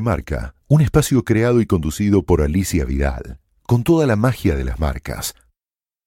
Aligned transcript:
Marca, 0.00 0.54
un 0.68 0.80
espacio 0.80 1.24
creado 1.24 1.60
y 1.60 1.66
conducido 1.66 2.22
por 2.22 2.40
Alicia 2.40 2.84
Vidal, 2.84 3.40
con 3.64 3.82
toda 3.82 4.06
la 4.06 4.14
magia 4.14 4.54
de 4.54 4.62
las 4.62 4.78
marcas. 4.78 5.34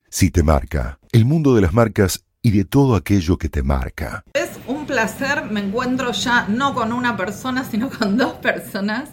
Si 0.09 0.31
te 0.31 0.43
marca, 0.43 0.99
el 1.11 1.25
mundo 1.25 1.53
de 1.55 1.61
las 1.61 1.73
marcas 1.73 2.23
y 2.41 2.51
de 2.51 2.63
todo 2.63 2.95
aquello 2.95 3.37
que 3.37 3.49
te 3.49 3.63
marca. 3.63 4.23
Es 4.33 4.51
un 4.67 4.85
placer, 4.85 5.43
me 5.51 5.59
encuentro 5.59 6.13
ya 6.13 6.47
no 6.47 6.73
con 6.73 6.93
una 6.93 7.17
persona, 7.17 7.65
sino 7.65 7.89
con 7.89 8.15
dos 8.15 8.35
personas, 8.35 9.09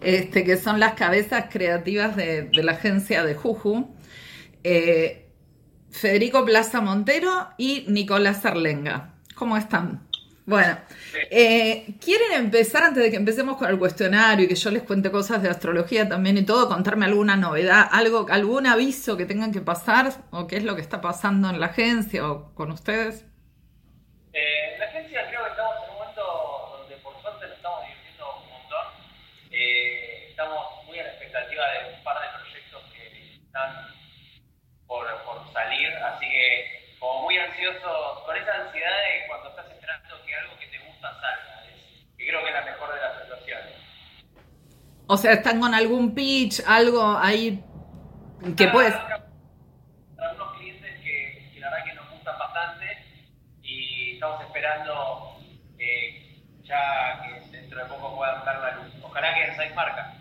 este, 0.00 0.44
que 0.44 0.56
son 0.56 0.80
las 0.80 0.94
cabezas 0.94 1.46
creativas 1.50 2.16
de, 2.16 2.48
la 2.52 2.72
agencia 2.72 3.24
de 3.24 3.34
Juju. 3.34 3.94
Eh, 4.62 5.20
Federico 5.90 6.44
Plaza 6.44 6.80
Montero 6.80 7.50
y 7.58 7.84
Nicolás 7.88 8.44
Arlenga. 8.46 9.14
¿Cómo 9.34 9.56
están? 9.56 10.08
Bueno, 10.46 10.76
eh, 11.30 11.86
¿quieren 12.04 12.32
empezar 12.32 12.82
antes 12.82 13.02
de 13.02 13.10
que 13.10 13.16
empecemos 13.16 13.56
con 13.56 13.66
el 13.70 13.78
cuestionario 13.78 14.44
y 14.44 14.48
que 14.48 14.54
yo 14.54 14.70
les 14.70 14.82
cuente 14.82 15.10
cosas 15.10 15.42
de 15.42 15.48
astrología 15.48 16.06
también 16.06 16.36
y 16.36 16.44
todo? 16.44 16.68
¿Contarme 16.68 17.06
alguna 17.06 17.34
novedad, 17.34 17.88
algo, 17.90 18.26
algún 18.30 18.66
aviso 18.66 19.16
que 19.16 19.24
tengan 19.24 19.52
que 19.52 19.62
pasar 19.62 20.12
o 20.32 20.46
qué 20.46 20.58
es 20.58 20.64
lo 20.64 20.74
que 20.76 20.82
está 20.82 21.00
pasando 21.00 21.48
en 21.48 21.60
la 21.60 21.66
agencia 21.66 22.30
o 22.30 22.54
con 22.54 22.72
ustedes? 22.72 23.24
Eh, 24.34 24.76
la 24.78 24.84
agencia 24.84 25.26
creo 25.30 25.44
que 25.44 25.50
estamos 25.50 25.76
en 25.82 25.90
un 25.90 25.96
momento 25.96 26.76
donde 26.76 26.96
por 26.96 27.22
suerte 27.22 27.48
lo 27.48 27.54
estamos 27.54 27.80
divirtiendo 27.88 28.36
un 28.36 28.50
montón. 28.50 28.86
Eh, 29.50 30.26
estamos 30.28 30.84
muy 30.84 30.98
a 30.98 31.04
la 31.04 31.08
expectativa 31.08 31.64
de 31.72 31.96
un 31.96 32.04
par 32.04 32.20
de 32.20 32.38
proyectos 32.38 32.82
que 32.92 33.36
están 33.46 33.88
por, 34.86 35.06
por 35.24 35.50
salir, 35.54 35.88
así 35.88 36.26
que 36.28 36.96
como 37.00 37.22
muy 37.22 37.38
ansiosos, 37.38 38.20
con 38.26 38.36
esa 38.36 38.52
ansiedad 38.60 38.92
de 38.92 39.26
cuando 39.26 39.48
estás 39.48 39.64
algo 40.38 40.58
que 40.58 40.66
te 40.66 40.78
gusta 40.78 41.12
salga, 41.20 41.62
que 42.24 42.30
creo 42.30 42.42
que 42.42 42.48
es 42.48 42.54
la 42.54 42.64
mejor 42.64 42.94
de 42.94 43.00
las 43.00 43.22
situaciones. 43.22 43.74
O 45.06 45.16
sea, 45.16 45.32
¿están 45.32 45.60
con 45.60 45.74
algún 45.74 46.14
pitch, 46.14 46.62
algo 46.66 47.16
ahí 47.18 47.62
que 48.56 48.68
puedes...? 48.68 48.94
Algunos 50.16 50.56
clientes 50.56 50.90
que, 51.02 51.58
la 51.58 51.70
verdad 51.70 51.84
que 51.84 51.94
nos 51.94 52.10
gustan 52.10 52.38
bastante 52.38 52.86
y 53.62 54.14
estamos 54.14 54.42
esperando 54.42 55.38
eh, 55.78 56.40
ya 56.64 57.22
que 57.22 57.50
dentro 57.50 57.78
de 57.80 57.84
poco 57.86 58.16
puedan 58.16 58.44
dar 58.44 58.60
la 58.60 58.76
luz. 58.76 58.94
Ojalá 59.02 59.34
que 59.34 59.56
seis 59.56 59.74
marca. 59.74 60.14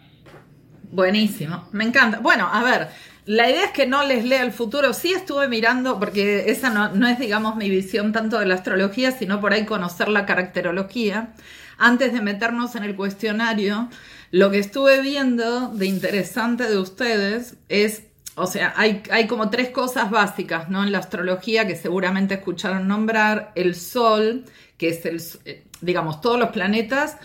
Buenísimo, 0.92 1.70
me 1.72 1.86
encanta. 1.86 2.20
Bueno, 2.20 2.50
a 2.52 2.64
ver, 2.64 2.90
la 3.26 3.50
idea 3.50 3.66
es 3.66 3.72
que 3.72 3.88
no 3.88 4.04
les 4.04 4.26
lea 4.26 4.44
el 4.44 4.52
futuro. 4.52 4.94
Sí 4.94 5.14
estuve 5.14 5.48
mirando, 5.48 5.98
porque 5.98 6.52
esa 6.52 6.70
no, 6.70 7.08
es, 7.08 7.18
digamos, 7.18 7.56
mi 7.56 7.70
visión 7.70 8.12
tanto 8.12 8.38
de 8.40 8.46
la 8.46 8.56
astrología, 8.56 9.12
sino 9.12 9.40
por 9.40 9.54
ahí 9.54 9.66
conocer 9.66 10.10
la 10.10 10.26
caracterología. 10.26 11.30
Antes 11.78 12.14
de 12.14 12.22
meternos 12.22 12.76
en 12.76 12.84
el 12.84 12.96
cuestionario, 12.96 13.90
lo 14.32 14.52
que 14.52 14.60
estuve 14.60 15.02
viendo 15.02 15.70
de 15.70 15.86
interesante 15.86 16.64
de 16.70 16.78
ustedes 16.78 17.56
es, 17.70 18.04
o 18.36 18.48
sea, 18.48 18.74
hay, 18.78 19.04
hay 19.12 19.28
como 19.28 19.50
tres 19.50 19.70
cosas 19.70 20.10
básicas, 20.10 20.70
¿no? 20.70 20.84
En 20.84 20.92
la 20.92 21.00
astrología 21.00 21.68
que 21.68 21.76
seguramente 21.76 22.36
escucharon 22.36 22.88
nombrar, 22.88 23.52
el 23.56 23.76
Sol, 23.76 24.46
que 24.78 24.90
es 24.90 25.06
el, 25.06 25.22
eh, 25.46 25.66
digamos, 25.82 26.22
todos 26.22 26.40
los 26.40 26.50
planetas 26.50 27.18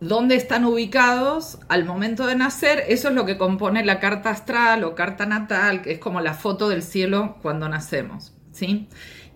dónde 0.00 0.36
están 0.36 0.64
ubicados 0.64 1.58
al 1.68 1.84
momento 1.84 2.26
de 2.26 2.36
nacer, 2.36 2.84
eso 2.88 3.08
es 3.08 3.14
lo 3.14 3.24
que 3.24 3.38
compone 3.38 3.84
la 3.84 3.98
carta 3.98 4.30
astral 4.30 4.84
o 4.84 4.94
carta 4.94 5.26
natal, 5.26 5.82
que 5.82 5.92
es 5.92 5.98
como 5.98 6.20
la 6.20 6.34
foto 6.34 6.68
del 6.68 6.82
cielo 6.82 7.36
cuando 7.42 7.68
nacemos, 7.68 8.32
¿sí? 8.52 8.88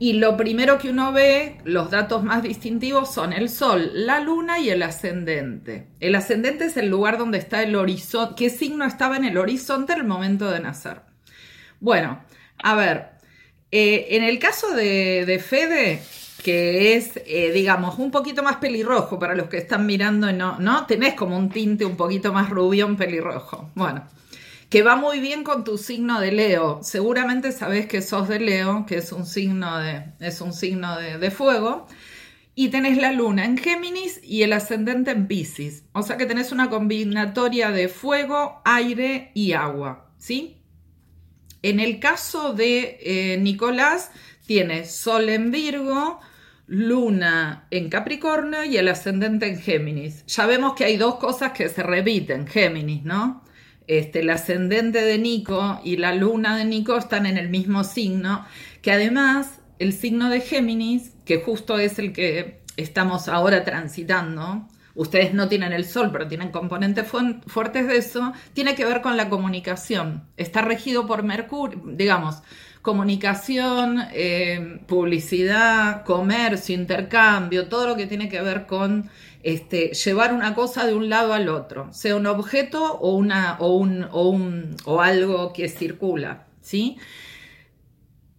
Y 0.02 0.14
lo 0.14 0.34
primero 0.34 0.78
que 0.78 0.88
uno 0.88 1.12
ve, 1.12 1.58
los 1.64 1.90
datos 1.90 2.24
más 2.24 2.42
distintivos 2.42 3.12
son 3.12 3.34
el 3.34 3.50
sol, 3.50 3.90
la 3.92 4.18
luna 4.18 4.58
y 4.58 4.70
el 4.70 4.82
ascendente. 4.82 5.88
El 6.00 6.14
ascendente 6.14 6.64
es 6.64 6.78
el 6.78 6.88
lugar 6.88 7.18
donde 7.18 7.36
está 7.36 7.62
el 7.62 7.76
horizonte, 7.76 8.34
qué 8.34 8.48
signo 8.48 8.86
estaba 8.86 9.18
en 9.18 9.26
el 9.26 9.36
horizonte 9.36 9.92
el 9.92 10.04
momento 10.04 10.50
de 10.50 10.60
nacer. 10.60 11.02
Bueno, 11.80 12.24
a 12.62 12.74
ver, 12.74 13.10
eh, 13.70 14.06
en 14.12 14.24
el 14.24 14.38
caso 14.38 14.74
de, 14.74 15.26
de 15.26 15.38
Fede, 15.38 16.00
que 16.42 16.96
es, 16.96 17.20
eh, 17.26 17.52
digamos, 17.52 17.98
un 17.98 18.10
poquito 18.10 18.42
más 18.42 18.56
pelirrojo 18.56 19.18
para 19.18 19.34
los 19.34 19.48
que 19.48 19.58
están 19.58 19.84
mirando 19.84 20.32
no, 20.32 20.58
¿no? 20.58 20.86
Tenés 20.86 21.12
como 21.12 21.36
un 21.36 21.50
tinte 21.50 21.84
un 21.84 21.98
poquito 21.98 22.32
más 22.32 22.48
rubión 22.48 22.96
pelirrojo. 22.96 23.70
Bueno, 23.74 24.06
que 24.70 24.84
va 24.84 24.94
muy 24.94 25.18
bien 25.18 25.42
con 25.42 25.64
tu 25.64 25.76
signo 25.78 26.20
de 26.20 26.30
Leo. 26.30 26.78
Seguramente 26.82 27.50
sabés 27.50 27.86
que 27.86 28.02
sos 28.02 28.28
de 28.28 28.38
Leo, 28.38 28.86
que 28.86 28.98
es 28.98 29.10
un 29.10 29.26
signo 29.26 29.78
de, 29.78 30.04
es 30.20 30.40
un 30.40 30.52
signo 30.52 30.96
de, 30.96 31.30
fuego. 31.32 31.88
Y 32.54 32.68
tenés 32.68 32.96
la 32.96 33.12
luna 33.12 33.44
en 33.44 33.58
Géminis 33.58 34.20
y 34.22 34.42
el 34.42 34.52
ascendente 34.52 35.10
en 35.10 35.26
Pisces. 35.26 35.84
O 35.92 36.02
sea 36.02 36.16
que 36.16 36.26
tenés 36.26 36.52
una 36.52 36.70
combinatoria 36.70 37.72
de 37.72 37.88
fuego, 37.88 38.62
aire 38.64 39.32
y 39.34 39.52
agua, 39.52 40.12
¿sí? 40.18 40.62
En 41.62 41.80
el 41.80 41.98
caso 41.98 42.54
de 42.54 42.98
eh, 43.02 43.38
Nicolás, 43.38 44.12
tiene 44.46 44.84
Sol 44.84 45.30
en 45.30 45.50
Virgo, 45.50 46.20
Luna 46.68 47.66
en 47.72 47.88
Capricornio 47.88 48.62
y 48.62 48.76
el 48.76 48.86
ascendente 48.86 49.48
en 49.48 49.58
Géminis. 49.58 50.24
Ya 50.26 50.46
vemos 50.46 50.74
que 50.74 50.84
hay 50.84 50.96
dos 50.96 51.16
cosas 51.16 51.52
que 51.52 51.68
se 51.68 51.82
repiten, 51.82 52.46
Géminis, 52.46 53.02
¿no? 53.02 53.42
Este, 53.90 54.20
el 54.20 54.30
ascendente 54.30 55.02
de 55.02 55.18
Nico 55.18 55.80
y 55.82 55.96
la 55.96 56.14
luna 56.14 56.56
de 56.56 56.64
Nico 56.64 56.96
están 56.96 57.26
en 57.26 57.36
el 57.36 57.48
mismo 57.48 57.82
signo, 57.82 58.46
que 58.82 58.92
además 58.92 59.58
el 59.80 59.92
signo 59.92 60.30
de 60.30 60.40
Géminis, 60.40 61.10
que 61.24 61.40
justo 61.40 61.76
es 61.76 61.98
el 61.98 62.12
que 62.12 62.60
estamos 62.76 63.26
ahora 63.26 63.64
transitando, 63.64 64.68
ustedes 64.94 65.34
no 65.34 65.48
tienen 65.48 65.72
el 65.72 65.84
sol, 65.84 66.10
pero 66.12 66.28
tienen 66.28 66.52
componentes 66.52 67.04
fuertes 67.48 67.88
de 67.88 67.96
eso, 67.96 68.32
tiene 68.52 68.76
que 68.76 68.84
ver 68.84 69.00
con 69.00 69.16
la 69.16 69.28
comunicación. 69.28 70.22
Está 70.36 70.62
regido 70.62 71.08
por 71.08 71.24
Mercurio, 71.24 71.82
digamos, 71.84 72.44
comunicación, 72.82 74.04
eh, 74.12 74.82
publicidad, 74.86 76.04
comercio, 76.04 76.76
intercambio, 76.76 77.66
todo 77.66 77.88
lo 77.88 77.96
que 77.96 78.06
tiene 78.06 78.28
que 78.28 78.40
ver 78.40 78.66
con 78.66 79.10
este, 79.42 79.92
llevar 79.92 80.34
una 80.34 80.54
cosa 80.54 80.86
de 80.86 80.94
un 80.94 81.08
lado 81.08 81.32
al 81.32 81.48
otro, 81.48 81.92
sea 81.92 82.16
un 82.16 82.26
objeto 82.26 82.94
o, 82.98 83.14
una, 83.14 83.56
o, 83.58 83.72
un, 83.78 84.76
o, 84.84 85.00
algo 85.00 85.52
que 85.52 85.68
circula, 85.68 86.46
¿sí? 86.60 86.98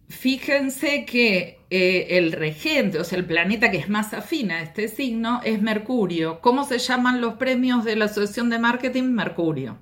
Fíjense 0.08 1.04
que 1.04 1.60
eh, 1.70 2.18
el 2.18 2.32
regente, 2.32 2.98
o 2.98 3.04
sea, 3.04 3.18
el 3.18 3.24
planeta 3.24 3.70
que 3.70 3.78
es 3.78 3.88
más 3.88 4.12
afín 4.12 4.50
a 4.50 4.62
este 4.62 4.88
signo, 4.88 5.40
es 5.42 5.62
Mercurio. 5.62 6.40
¿Cómo 6.40 6.64
se 6.64 6.78
llaman 6.78 7.20
los 7.20 7.34
premios 7.34 7.84
de 7.84 7.96
la 7.96 8.04
Asociación 8.04 8.50
de 8.50 8.58
Marketing? 8.58 9.04
Mercurio. 9.04 9.78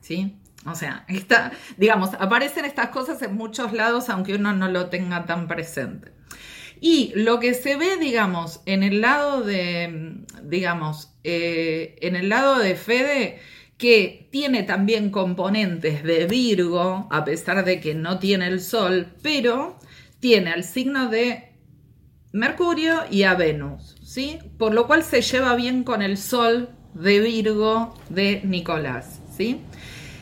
¿Sí? 0.00 0.36
O 0.66 0.74
sea, 0.74 1.04
está, 1.08 1.52
digamos, 1.76 2.10
aparecen 2.14 2.64
estas 2.64 2.88
cosas 2.88 3.20
en 3.22 3.36
muchos 3.36 3.72
lados, 3.72 4.08
aunque 4.08 4.34
uno 4.34 4.52
no 4.52 4.68
lo 4.68 4.88
tenga 4.88 5.26
tan 5.26 5.46
presente. 5.46 6.13
Y 6.86 7.12
lo 7.14 7.40
que 7.40 7.54
se 7.54 7.76
ve, 7.76 7.96
digamos, 7.96 8.60
en 8.66 8.82
el 8.82 9.00
lado 9.00 9.40
de, 9.40 10.18
digamos, 10.42 11.14
eh, 11.24 11.96
en 12.02 12.14
el 12.14 12.28
lado 12.28 12.58
de 12.58 12.74
Fede, 12.74 13.38
que 13.78 14.28
tiene 14.30 14.64
también 14.64 15.08
componentes 15.08 16.04
de 16.04 16.26
Virgo, 16.26 17.08
a 17.10 17.24
pesar 17.24 17.64
de 17.64 17.80
que 17.80 17.94
no 17.94 18.18
tiene 18.18 18.48
el 18.48 18.60
Sol, 18.60 19.06
pero 19.22 19.78
tiene 20.20 20.50
al 20.50 20.62
signo 20.62 21.08
de 21.08 21.54
Mercurio 22.32 23.04
y 23.10 23.22
a 23.22 23.34
Venus, 23.34 23.96
¿sí? 24.04 24.38
Por 24.58 24.74
lo 24.74 24.86
cual 24.86 25.04
se 25.04 25.22
lleva 25.22 25.56
bien 25.56 25.84
con 25.84 26.02
el 26.02 26.18
Sol 26.18 26.68
de 26.92 27.18
Virgo 27.20 27.94
de 28.10 28.42
Nicolás, 28.44 29.22
¿sí? 29.34 29.62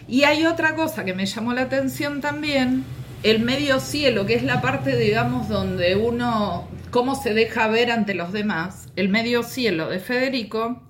Y 0.07 0.23
hay 0.23 0.47
otra 0.47 0.77
cosa 0.77 1.05
que 1.05 1.13
me 1.13 1.27
llamó 1.27 1.55
la 1.55 1.63
atención 1.63 2.21
también, 2.21 2.85
el 3.23 3.41
medio 3.41 3.79
cielo, 3.79 4.27
que 4.27 4.35
es 4.35 4.43
la 4.43 4.61
parte, 4.61 4.97
digamos, 4.97 5.49
donde 5.49 5.95
uno, 5.97 6.69
cómo 6.91 7.15
se 7.15 7.35
deja 7.35 7.69
ver 7.69 7.91
ante 7.91 8.15
los 8.15 8.33
demás. 8.33 8.89
El 8.97 9.09
medio 9.09 9.43
cielo 9.43 9.89
de 9.89 10.01
Federico 10.01 10.83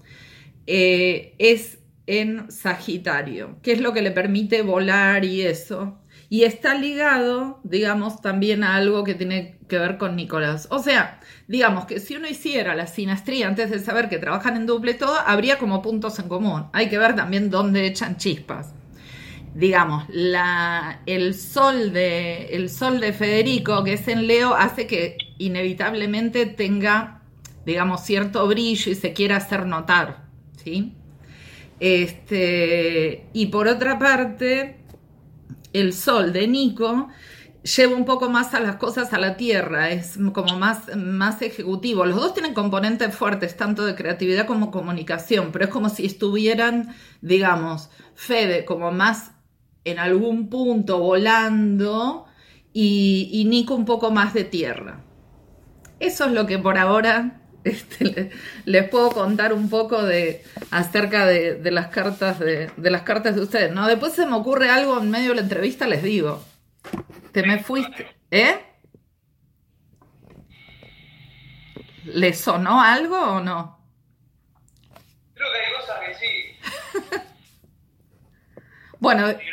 eh, 0.66 1.34
es 1.38 1.78
en 2.06 2.50
Sagitario, 2.50 3.58
que 3.62 3.72
es 3.72 3.80
lo 3.80 3.92
que 3.92 4.02
le 4.02 4.10
permite 4.10 4.62
volar 4.62 5.24
y 5.24 5.42
eso. 5.42 5.98
Y 6.30 6.44
está 6.44 6.74
ligado, 6.74 7.60
digamos, 7.64 8.22
también 8.22 8.64
a 8.64 8.76
algo 8.76 9.04
que 9.04 9.14
tiene 9.14 9.58
que 9.68 9.78
ver 9.78 9.98
con 9.98 10.16
Nicolás. 10.16 10.66
O 10.70 10.78
sea, 10.78 11.20
digamos 11.46 11.84
que 11.84 12.00
si 12.00 12.16
uno 12.16 12.26
hiciera 12.26 12.74
la 12.74 12.86
sinastría 12.86 13.46
antes 13.46 13.70
de 13.70 13.78
saber 13.78 14.08
que 14.08 14.18
trabajan 14.18 14.56
en 14.56 14.64
doble 14.64 14.94
todo, 14.94 15.16
habría 15.26 15.58
como 15.58 15.82
puntos 15.82 16.18
en 16.18 16.28
común. 16.28 16.68
Hay 16.72 16.88
que 16.88 16.96
ver 16.96 17.14
también 17.14 17.50
dónde 17.50 17.86
echan 17.86 18.16
chispas 18.16 18.72
digamos, 19.54 20.04
el, 21.06 21.34
sol 21.34 21.92
de, 21.92 22.46
el 22.46 22.70
sol 22.70 23.00
de 23.00 23.12
Federico, 23.12 23.84
que 23.84 23.94
es 23.94 24.08
en 24.08 24.26
Leo, 24.26 24.54
hace 24.54 24.86
que 24.86 25.18
inevitablemente 25.38 26.46
tenga, 26.46 27.22
digamos, 27.66 28.02
cierto 28.02 28.46
brillo 28.46 28.92
y 28.92 28.94
se 28.94 29.12
quiera 29.12 29.36
hacer 29.36 29.66
notar, 29.66 30.24
¿sí? 30.62 30.94
Este, 31.80 33.26
y 33.32 33.46
por 33.46 33.68
otra 33.68 33.98
parte, 33.98 34.78
el 35.72 35.92
sol 35.92 36.32
de 36.32 36.46
Nico 36.46 37.08
lleva 37.62 37.94
un 37.94 38.04
poco 38.04 38.28
más 38.28 38.54
a 38.54 38.60
las 38.60 38.76
cosas 38.76 39.12
a 39.12 39.18
la 39.18 39.36
tierra, 39.36 39.90
es 39.90 40.18
como 40.32 40.58
más, 40.58 40.96
más 40.96 41.42
ejecutivo. 41.42 42.04
Los 42.06 42.16
dos 42.16 42.34
tienen 42.34 42.54
componentes 42.54 43.14
fuertes, 43.14 43.56
tanto 43.56 43.84
de 43.84 43.94
creatividad 43.94 44.46
como 44.46 44.70
comunicación, 44.70 45.50
pero 45.52 45.66
es 45.66 45.70
como 45.70 45.88
si 45.88 46.06
estuvieran, 46.06 46.94
digamos, 47.20 47.90
Fede 48.14 48.64
como 48.64 48.92
más 48.92 49.31
en 49.84 49.98
algún 49.98 50.48
punto 50.48 50.98
volando 50.98 52.26
y, 52.72 53.28
y 53.32 53.44
Nico 53.44 53.74
un 53.74 53.84
poco 53.84 54.10
más 54.10 54.34
de 54.34 54.44
tierra. 54.44 55.00
Eso 56.00 56.26
es 56.26 56.32
lo 56.32 56.46
que 56.46 56.58
por 56.58 56.78
ahora 56.78 57.40
este, 57.64 58.30
les 58.64 58.88
puedo 58.88 59.10
contar 59.10 59.52
un 59.52 59.68
poco 59.68 60.02
de 60.02 60.44
acerca 60.70 61.26
de, 61.26 61.54
de 61.54 61.70
las 61.70 61.88
cartas 61.88 62.38
de, 62.38 62.70
de, 62.76 62.90
las 62.90 63.02
cartas 63.02 63.34
de 63.34 63.42
ustedes. 63.42 63.72
No, 63.72 63.86
después 63.86 64.12
se 64.12 64.26
me 64.26 64.36
ocurre 64.36 64.70
algo 64.70 64.98
en 64.98 65.10
medio 65.10 65.30
de 65.30 65.36
la 65.36 65.42
entrevista, 65.42 65.86
les 65.86 66.02
digo. 66.02 66.42
Te 67.32 67.42
me 67.44 67.62
fuiste, 67.62 68.08
¿eh? 68.30 68.60
¿Le 72.04 72.34
sonó 72.34 72.82
algo 72.82 73.16
o 73.16 73.40
no? 73.40 73.78
Creo 75.34 75.48
que 75.52 75.58
hay 75.58 75.80
cosas 75.80 76.00
que 76.00 76.14
sí. 76.14 76.51
Bueno, 79.02 79.26
Lo 79.26 79.34
que 79.34 79.44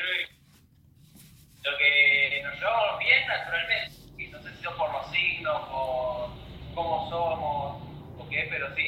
nos 2.44 2.56
llevamos 2.56 3.00
bien, 3.00 3.28
naturalmente. 3.28 3.92
Y 4.20 4.28
no 4.28 4.38
sé 4.44 4.50
si 4.62 4.68
es 4.68 4.74
por 4.78 4.94
los 4.94 5.12
signos, 5.12 5.68
por 5.70 6.30
cómo 6.76 7.10
somos, 7.10 7.82
o 8.20 8.30
qué, 8.30 8.46
pero 8.48 8.68
sí. 8.76 8.84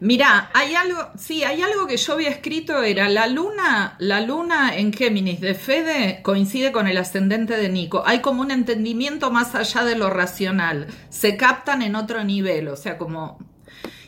Mira, 0.00 0.50
hay 0.54 0.74
algo, 0.74 1.10
sí, 1.18 1.44
hay 1.44 1.60
algo 1.60 1.86
que 1.86 1.98
yo 1.98 2.14
había 2.14 2.30
escrito, 2.30 2.82
era 2.82 3.10
la 3.10 3.26
luna, 3.26 3.96
la 3.98 4.22
luna 4.22 4.74
en 4.76 4.94
Géminis 4.94 5.42
de 5.42 5.54
Fede 5.54 6.22
coincide 6.22 6.72
con 6.72 6.88
el 6.88 6.96
ascendente 6.96 7.58
de 7.58 7.68
Nico. 7.68 8.02
Hay 8.06 8.20
como 8.20 8.40
un 8.40 8.50
entendimiento 8.50 9.30
más 9.30 9.54
allá 9.54 9.84
de 9.84 9.94
lo 9.94 10.08
racional. 10.08 10.86
Se 11.10 11.36
captan 11.36 11.82
en 11.82 11.96
otro 11.96 12.24
nivel, 12.24 12.68
o 12.68 12.76
sea, 12.76 12.96
como... 12.96 13.36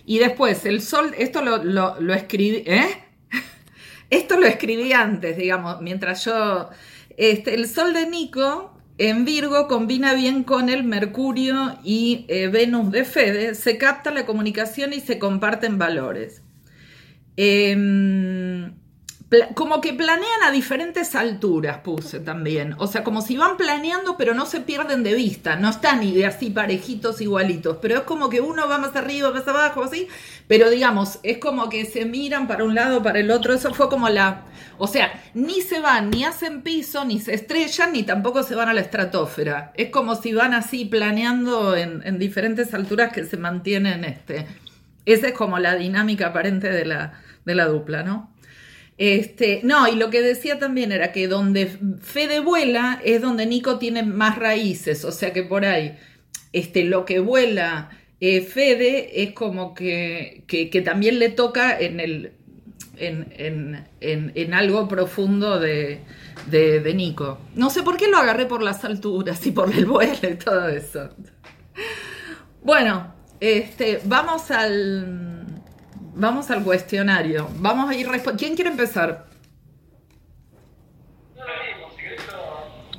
Y 0.06 0.18
después, 0.18 0.64
el 0.64 0.80
sol, 0.80 1.14
esto 1.18 1.42
lo, 1.42 1.62
lo, 1.62 2.00
lo 2.00 2.14
escribí, 2.14 2.64
¿eh? 2.66 3.03
Esto 4.10 4.38
lo 4.38 4.46
escribí 4.46 4.92
antes, 4.92 5.36
digamos, 5.36 5.80
mientras 5.80 6.24
yo... 6.24 6.70
Este, 7.16 7.54
el 7.54 7.68
sol 7.68 7.92
de 7.92 8.08
Nico 8.08 8.76
en 8.98 9.24
Virgo 9.24 9.68
combina 9.68 10.14
bien 10.14 10.42
con 10.42 10.68
el 10.68 10.84
Mercurio 10.84 11.78
y 11.84 12.26
eh, 12.28 12.48
Venus 12.48 12.90
de 12.90 13.04
Fede, 13.04 13.54
se 13.54 13.78
capta 13.78 14.10
la 14.10 14.26
comunicación 14.26 14.92
y 14.92 15.00
se 15.00 15.18
comparten 15.18 15.78
valores. 15.78 16.42
Eh, 17.36 18.70
como 19.54 19.80
que 19.80 19.94
planean 19.94 20.42
a 20.44 20.50
diferentes 20.50 21.14
alturas, 21.14 21.78
puse 21.78 22.20
también. 22.20 22.74
O 22.78 22.86
sea, 22.86 23.04
como 23.04 23.22
si 23.22 23.36
van 23.36 23.56
planeando, 23.56 24.16
pero 24.16 24.34
no 24.34 24.44
se 24.44 24.60
pierden 24.60 25.02
de 25.02 25.14
vista. 25.14 25.56
No 25.56 25.70
están 25.70 26.02
así 26.26 26.50
parejitos 26.50 27.20
igualitos. 27.20 27.78
Pero 27.80 27.96
es 27.96 28.00
como 28.02 28.28
que 28.28 28.40
uno 28.40 28.68
va 28.68 28.78
más 28.78 28.94
arriba, 28.96 29.30
más 29.30 29.46
abajo, 29.48 29.84
así. 29.84 30.08
Pero 30.46 30.68
digamos, 30.70 31.20
es 31.22 31.38
como 31.38 31.68
que 31.68 31.86
se 31.86 32.04
miran 32.04 32.46
para 32.46 32.64
un 32.64 32.74
lado, 32.74 33.02
para 33.02 33.20
el 33.20 33.30
otro. 33.30 33.54
Eso 33.54 33.72
fue 33.72 33.88
como 33.88 34.08
la. 34.08 34.44
O 34.78 34.86
sea, 34.86 35.22
ni 35.34 35.60
se 35.60 35.80
van, 35.80 36.10
ni 36.10 36.24
hacen 36.24 36.62
piso, 36.62 37.04
ni 37.04 37.20
se 37.20 37.34
estrellan, 37.34 37.92
ni 37.92 38.02
tampoco 38.02 38.42
se 38.42 38.54
van 38.54 38.68
a 38.68 38.74
la 38.74 38.80
estratosfera. 38.80 39.72
Es 39.76 39.90
como 39.90 40.16
si 40.16 40.32
van 40.34 40.52
así 40.52 40.84
planeando 40.84 41.76
en, 41.76 42.02
en 42.04 42.18
diferentes 42.18 42.74
alturas 42.74 43.12
que 43.12 43.24
se 43.24 43.36
mantienen 43.36 44.04
este. 44.04 44.46
Esa 45.06 45.28
es 45.28 45.34
como 45.34 45.58
la 45.58 45.76
dinámica 45.76 46.28
aparente 46.28 46.70
de 46.70 46.84
la, 46.84 47.20
de 47.44 47.54
la 47.54 47.66
dupla, 47.66 48.02
¿no? 48.02 48.33
Este, 48.96 49.60
no, 49.64 49.88
y 49.88 49.96
lo 49.96 50.10
que 50.10 50.22
decía 50.22 50.58
también 50.58 50.92
era 50.92 51.10
que 51.10 51.26
donde 51.26 51.66
Fede 52.00 52.40
vuela 52.40 53.00
es 53.04 53.20
donde 53.20 53.44
Nico 53.46 53.78
tiene 53.78 54.04
más 54.04 54.38
raíces, 54.38 55.04
o 55.04 55.10
sea 55.10 55.32
que 55.32 55.42
por 55.42 55.64
ahí 55.64 55.96
este, 56.54 56.84
lo 56.84 57.04
que 57.04 57.18
vuela 57.18 57.90
eh, 58.20 58.40
Fede 58.40 59.22
es 59.22 59.32
como 59.32 59.74
que, 59.74 60.44
que, 60.46 60.70
que, 60.70 60.80
también 60.80 61.18
le 61.18 61.28
toca 61.28 61.78
en, 61.78 61.98
el, 61.98 62.32
en, 62.96 63.26
en, 63.36 63.84
en, 64.00 64.32
en 64.34 64.54
algo 64.54 64.86
profundo 64.86 65.58
de, 65.58 66.00
de, 66.46 66.78
de, 66.78 66.94
Nico. 66.94 67.38
No 67.56 67.70
sé 67.70 67.82
por 67.82 67.96
qué 67.96 68.06
lo 68.06 68.16
agarré 68.18 68.46
por 68.46 68.62
las 68.62 68.84
alturas 68.84 69.44
y 69.46 69.50
por 69.50 69.74
el 69.74 69.84
vuelo 69.84 70.30
y 70.30 70.36
todo 70.36 70.68
eso. 70.68 71.10
Bueno, 72.62 73.12
este, 73.40 74.00
vamos 74.04 74.50
al 74.52 75.33
Vamos 76.16 76.50
al 76.50 76.62
cuestionario. 76.62 77.48
Vamos 77.58 77.90
a 77.90 77.94
ir 77.94 78.08
¿Quién 78.38 78.54
quiere 78.54 78.70
empezar? 78.70 79.26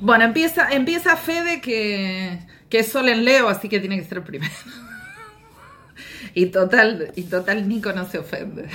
Bueno, 0.00 0.24
empieza, 0.24 0.70
empieza 0.70 1.16
Fede 1.16 1.62
que, 1.62 2.38
que 2.68 2.80
es 2.80 2.88
Sol 2.88 3.08
en 3.08 3.24
Leo, 3.24 3.48
así 3.48 3.68
que 3.68 3.80
tiene 3.80 3.98
que 3.98 4.04
ser 4.04 4.22
primero. 4.22 4.52
y 6.34 6.46
total, 6.46 7.12
y 7.16 7.22
total 7.22 7.66
Nico 7.66 7.92
no 7.94 8.06
se 8.06 8.18
ofende. 8.18 8.68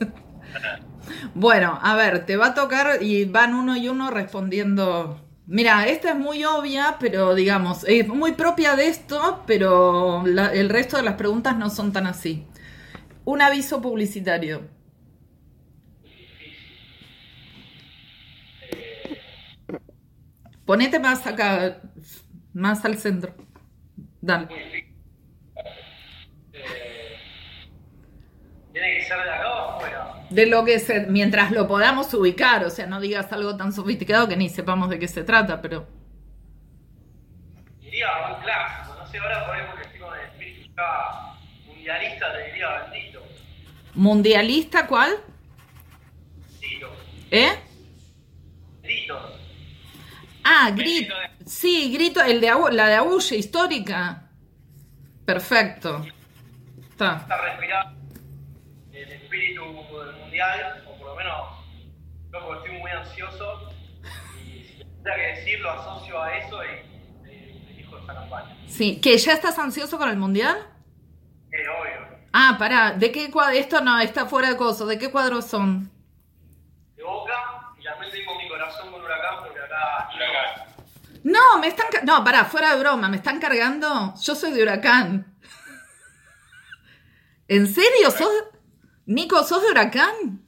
bueno, 1.34 1.78
a 1.82 1.94
ver, 1.94 2.24
te 2.24 2.38
va 2.38 2.46
a 2.46 2.54
tocar 2.54 3.02
y 3.02 3.26
van 3.26 3.54
uno 3.54 3.76
y 3.76 3.88
uno 3.90 4.10
respondiendo. 4.10 5.20
Mira, 5.46 5.86
esta 5.86 6.10
es 6.10 6.16
muy 6.16 6.42
obvia, 6.44 6.96
pero 6.98 7.34
digamos, 7.34 7.84
es 7.86 8.08
muy 8.08 8.32
propia 8.32 8.74
de 8.74 8.88
esto, 8.88 9.44
pero 9.46 10.22
la, 10.26 10.52
el 10.54 10.70
resto 10.70 10.96
de 10.96 11.02
las 11.02 11.14
preguntas 11.14 11.56
no 11.58 11.68
son 11.68 11.92
tan 11.92 12.06
así. 12.06 12.46
Un 13.26 13.42
aviso 13.42 13.82
publicitario. 13.82 14.68
Ponete 20.64 21.00
más 21.00 21.26
acá, 21.26 21.82
más 22.54 22.84
al 22.84 22.96
centro. 22.98 23.34
Dale. 24.20 24.46
¿Tiene 28.72 28.96
que 28.96 29.02
ser 29.02 29.22
de 29.24 29.30
acá 29.30 29.54
o 29.54 29.70
afuera? 29.70 30.14
De 30.30 30.46
lo 30.46 30.64
que 30.64 30.78
se, 30.78 31.06
mientras 31.06 31.50
lo 31.50 31.66
podamos 31.66 32.14
ubicar, 32.14 32.64
o 32.64 32.70
sea, 32.70 32.86
no 32.86 33.00
digas 33.00 33.32
algo 33.32 33.56
tan 33.56 33.72
sofisticado 33.72 34.28
que 34.28 34.36
ni 34.36 34.48
sepamos 34.48 34.88
de 34.88 35.00
qué 35.00 35.08
se 35.08 35.24
trata, 35.24 35.60
pero. 35.60 35.88
Diría 37.80 38.06
un 38.32 38.40
clásico, 38.40 38.94
no 38.96 39.06
sé, 39.08 39.18
ahora 39.18 39.46
por 39.46 39.56
ejemplo 39.56 39.76
que 39.76 39.82
estoy 39.82 40.00
con 40.00 40.14
el 40.16 40.26
espíritu 40.26 40.82
mundialista, 41.66 42.32
te 42.32 42.46
diría 42.52 42.68
bendito. 42.82 43.15
¿Mundialista 43.96 44.86
cuál? 44.86 45.16
Tito. 46.60 46.88
¿Eh? 47.30 47.50
Grito. 48.82 49.18
Ah, 50.44 50.70
grito. 50.70 51.14
Sí, 51.46 51.92
grito, 51.92 52.22
el 52.22 52.40
de 52.40 52.52
la 52.72 52.88
de 52.88 52.94
Agulla 52.94 53.36
histórica. 53.36 54.28
Perfecto. 55.24 56.06
Está. 56.90 57.16
Está 57.22 57.42
respirando 57.42 58.00
el 58.92 59.12
espíritu 59.12 59.62
del 59.64 60.16
mundial, 60.16 60.84
o 60.86 60.98
por 60.98 61.08
lo 61.08 61.16
menos 61.16 61.48
yo 62.32 62.54
estoy 62.54 62.78
muy 62.78 62.90
ansioso 62.90 63.70
y 64.44 64.62
si 64.62 64.84
tuviera 64.84 65.16
que 65.16 65.40
decir 65.40 65.60
lo 65.60 65.70
asocio 65.70 66.22
a 66.22 66.38
eso 66.38 66.58
y 66.64 67.72
elijo 67.72 67.98
esta 67.98 68.14
campaña. 68.14 68.56
Sí, 68.66 69.00
¿que 69.00 69.16
ya 69.16 69.32
estás 69.32 69.58
ansioso 69.58 69.96
con 69.98 70.10
el 70.10 70.16
mundial? 70.16 70.75
Ah, 72.38 72.56
pará, 72.58 72.92
¿de 72.92 73.10
qué 73.10 73.30
cuadro? 73.30 73.56
Esto 73.56 73.80
no, 73.80 73.98
está 73.98 74.26
fuera 74.26 74.50
de 74.50 74.58
coso. 74.58 74.84
¿De 74.84 74.98
qué 74.98 75.10
cuadros 75.10 75.46
son? 75.46 75.90
De 76.94 77.02
boca 77.02 77.32
y 77.80 77.82
también 77.82 78.12
tengo 78.12 78.36
mi 78.36 78.46
corazón 78.46 78.92
con 78.92 79.02
huracán 79.02 79.36
porque 79.42 79.58
acá 79.58 80.10
huracán. 80.14 80.66
No, 81.24 81.58
me 81.58 81.68
están. 81.68 81.86
No, 82.04 82.22
pará, 82.22 82.44
fuera 82.44 82.74
de 82.74 82.80
broma, 82.80 83.08
¿me 83.08 83.16
están 83.16 83.40
cargando? 83.40 84.12
Yo 84.20 84.34
soy 84.34 84.52
de 84.52 84.62
huracán. 84.62 85.34
¿En 87.48 87.66
serio? 87.68 88.10
¿Sos. 88.10 88.28
Nico, 89.06 89.42
¿sos 89.42 89.62
de 89.62 89.70
huracán? 89.70 90.42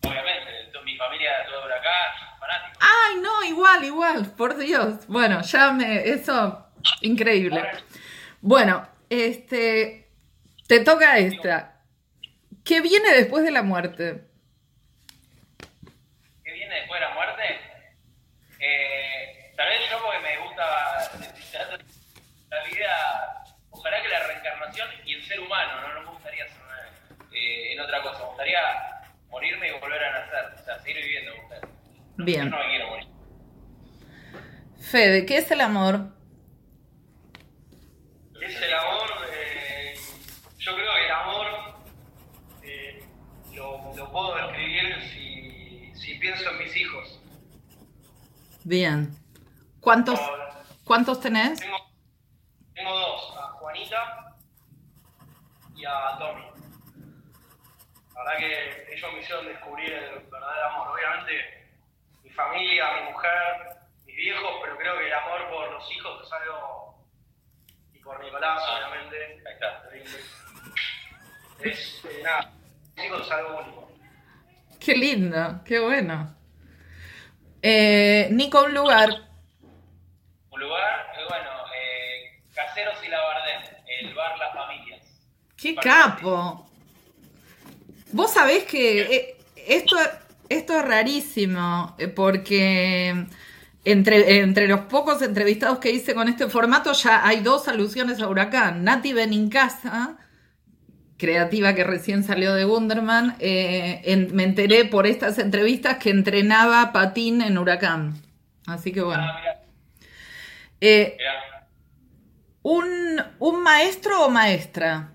Obviamente, 0.00 0.78
mi 0.84 0.96
familia 0.96 1.40
es 1.40 1.48
todo 1.48 1.58
de 1.58 1.66
huracán, 1.66 2.38
fanático. 2.38 2.78
Ay, 2.78 3.16
no, 3.20 3.42
igual, 3.42 3.84
igual, 3.84 4.26
por 4.36 4.56
Dios. 4.56 5.08
Bueno, 5.08 5.42
ya 5.42 5.72
me. 5.72 6.08
Eso. 6.08 6.68
Increíble. 7.00 7.68
Bueno, 8.40 8.86
este. 9.10 10.03
Te 10.66 10.80
toca 10.80 11.18
esta. 11.18 11.82
¿Qué 12.64 12.80
viene 12.80 13.12
después 13.12 13.44
de 13.44 13.50
la 13.50 13.62
muerte? 13.62 14.24
¿Qué 16.42 16.52
viene 16.52 16.74
después 16.76 17.00
de 17.00 17.06
la 17.06 17.14
muerte? 17.14 17.42
Eh, 18.60 19.52
tal 19.56 19.68
vez 19.68 19.80
yo 19.90 20.02
porque 20.02 20.20
me 20.20 20.38
gusta 20.46 20.64
la 22.50 22.64
vida, 22.64 23.44
ojalá 23.70 24.02
que 24.02 24.08
la 24.08 24.26
reencarnación 24.26 24.88
y 25.04 25.14
el 25.14 25.24
ser 25.24 25.40
humano, 25.40 25.80
no, 25.82 25.94
no 25.94 26.02
me 26.02 26.10
gustaría 26.12 26.46
ser 26.46 26.64
eh, 27.34 27.72
en 27.72 27.80
otra 27.80 28.00
cosa, 28.00 28.20
me 28.20 28.26
gustaría 28.26 28.60
morirme 29.28 29.68
y 29.68 29.80
volver 29.80 30.04
a 30.04 30.20
nacer, 30.20 30.60
o 30.60 30.64
sea, 30.64 30.78
seguir 30.78 31.02
viviendo. 31.02 31.32
No, 32.16 32.24
Bien. 32.24 32.44
Yo 32.44 32.50
no 32.50 32.58
me 32.58 32.70
quiero 32.70 32.88
morir. 32.88 33.08
Fede, 34.80 35.26
¿qué 35.26 35.38
es 35.38 35.50
el 35.50 35.60
amor? 35.60 36.12
¿Qué 38.38 38.46
es 38.46 38.62
el 38.62 38.72
amor? 38.72 39.10
Eh, 39.32 39.94
yo 40.58 40.74
creo 40.76 40.94
que 40.94 41.04
el 41.04 41.10
amor 41.10 41.46
eh, 42.62 43.02
lo, 43.54 43.96
lo, 43.96 44.12
puedo 44.12 44.36
describir 44.36 45.02
si, 45.12 45.92
si, 45.94 46.14
pienso 46.18 46.50
en 46.50 46.58
mis 46.58 46.76
hijos. 46.76 47.20
Bien. 48.62 49.10
¿Cuántos? 49.84 50.18
¿Cuántos 50.82 51.20
tenés? 51.20 51.60
Tengo, 51.60 51.76
tengo 52.74 52.98
dos, 52.98 53.36
a 53.36 53.42
Juanita 53.52 54.34
y 55.76 55.84
a 55.84 56.16
Tommy. 56.18 56.42
La 58.14 58.24
verdad 58.24 58.38
que 58.38 58.94
ellos 58.94 59.12
me 59.12 59.20
hicieron 59.20 59.46
descubrir 59.46 59.92
el 59.92 60.20
verdadero 60.20 60.70
amor. 60.70 60.88
Obviamente, 60.88 61.68
mi 62.22 62.30
familia, 62.30 62.84
mi 63.02 63.12
mujer, 63.12 63.76
mis 64.06 64.16
viejos, 64.16 64.52
pero 64.62 64.78
creo 64.78 64.96
que 64.96 65.06
el 65.06 65.12
amor 65.12 65.50
por 65.50 65.72
los 65.72 65.92
hijos 65.92 66.26
es 66.26 66.32
algo. 66.32 67.04
Y 67.92 67.98
por 67.98 68.24
Nicolás, 68.24 68.62
obviamente. 68.66 69.42
Ahí 69.46 69.52
está. 69.52 69.82
Es, 71.60 72.04
eh, 72.06 72.22
nada, 72.22 72.52
los 72.96 73.04
hijos 73.04 73.26
es 73.26 73.32
algo 73.32 73.58
único. 73.58 73.92
Qué 74.80 74.94
lindo, 74.96 75.60
qué 75.62 75.78
bueno. 75.78 76.34
Eh, 77.60 78.28
Nico, 78.30 78.64
un 78.64 78.72
lugar. 78.72 79.33
Lugar, 80.64 81.06
eh, 81.18 81.24
bueno, 81.28 81.50
eh, 81.76 82.42
Caseros 82.54 82.96
y 83.04 83.08
la 83.08 83.18
Bardem, 83.20 83.76
el 84.00 84.14
bar 84.14 84.38
Las 84.38 84.54
Familias. 84.54 85.00
¡Qué 85.56 85.74
capo! 85.74 86.68
Vos 88.12 88.32
sabés 88.32 88.64
que 88.64 89.00
eh, 89.02 89.36
esto, 89.66 89.96
esto 90.48 90.78
es 90.78 90.84
rarísimo, 90.84 91.94
eh, 91.98 92.08
porque 92.08 93.26
entre, 93.84 94.38
entre 94.40 94.68
los 94.68 94.80
pocos 94.82 95.20
entrevistados 95.22 95.78
que 95.78 95.90
hice 95.90 96.14
con 96.14 96.28
este 96.28 96.48
formato 96.48 96.92
ya 96.92 97.26
hay 97.26 97.40
dos 97.40 97.66
alusiones 97.68 98.20
a 98.20 98.28
Huracán. 98.28 98.84
Nati 98.84 99.12
Benincasa, 99.12 100.16
creativa 101.18 101.74
que 101.74 101.84
recién 101.84 102.24
salió 102.24 102.54
de 102.54 102.64
Wunderman, 102.66 103.36
eh, 103.40 104.00
en- 104.04 104.34
me 104.34 104.44
enteré 104.44 104.84
por 104.84 105.06
estas 105.06 105.38
entrevistas 105.38 105.98
que 105.98 106.10
entrenaba 106.10 106.92
patín 106.92 107.42
en 107.42 107.58
Huracán. 107.58 108.14
Así 108.66 108.92
que 108.92 109.02
bueno. 109.02 109.24
Ah, 109.24 109.40
Eh, 110.86 111.16
un, 112.62 113.22
un 113.38 113.62
maestro 113.62 114.26
o 114.26 114.30
maestra 114.30 115.12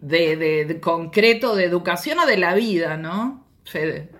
de, 0.00 0.36
de- 0.36 0.64
de 0.64 0.80
concreto 0.80 1.56
de 1.56 1.64
educación 1.64 2.20
o 2.20 2.26
de 2.26 2.36
la 2.36 2.54
vida, 2.54 2.96
¿no? 2.96 3.46
Fede. 3.64 4.10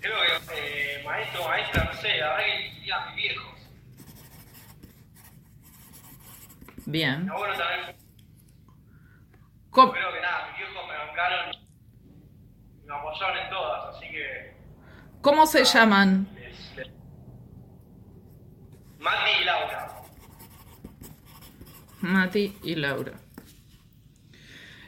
Creo 0.00 0.14
que 0.48 0.98
eh, 1.00 1.02
maestro, 1.04 1.44
maestra, 1.48 1.84
no 1.84 1.94
sé, 2.00 2.16
la 2.18 2.28
verdad 2.30 2.44
que 2.46 2.74
diría 2.74 2.96
mis 3.06 3.16
viejos. 3.16 3.58
Bien. 6.86 7.24
Mi 7.24 7.30
abuelo 7.30 7.54
también. 7.56 7.96
¿Cómo, 9.70 9.92
Creo 9.92 10.12
que 10.12 10.20
nada, 10.20 10.48
mis 10.48 10.58
viejos 10.58 10.88
me 10.88 10.96
bancaron 10.96 11.54
y 11.54 12.86
me 12.86 12.94
apoyaron 12.94 13.38
en 13.38 13.50
todas, 13.50 13.96
así 13.96 14.06
que. 14.10 14.54
cómo 15.22 15.46
se 15.46 15.64
llaman? 15.64 16.28
Mati 19.02 19.30
y 19.40 19.44
Laura. 19.44 20.02
Mati 22.00 22.58
y 22.62 22.74
Laura. 22.76 23.12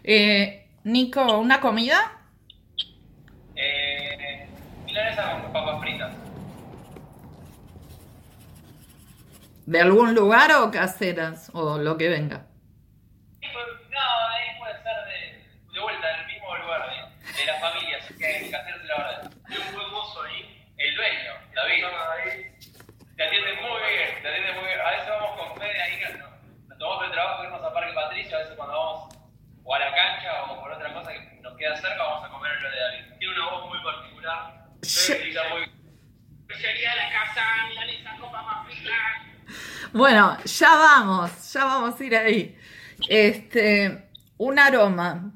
Eh, 0.05 0.69
Nico, 0.85 1.39
¿una 1.39 1.61
comida? 1.61 1.97
Eh, 3.57 4.47
milanesa 4.87 5.43
con 5.43 5.53
papas 5.53 5.81
fritas. 5.81 6.15
¿De 9.67 9.81
algún 9.81 10.15
lugar 10.15 10.53
o 10.53 10.71
caseras? 10.71 11.51
O 11.53 11.79
lo 11.79 11.97
que 11.97 12.09
venga. 12.09 12.47
Bueno, 40.15 40.39
ya 40.45 40.77
vamos, 40.77 41.53
ya 41.53 41.65
vamos 41.65 42.01
a 42.01 42.05
ir 42.05 42.15
ahí. 42.15 42.57
Este, 43.09 44.11
un 44.39 44.61
aroma. 44.61 45.33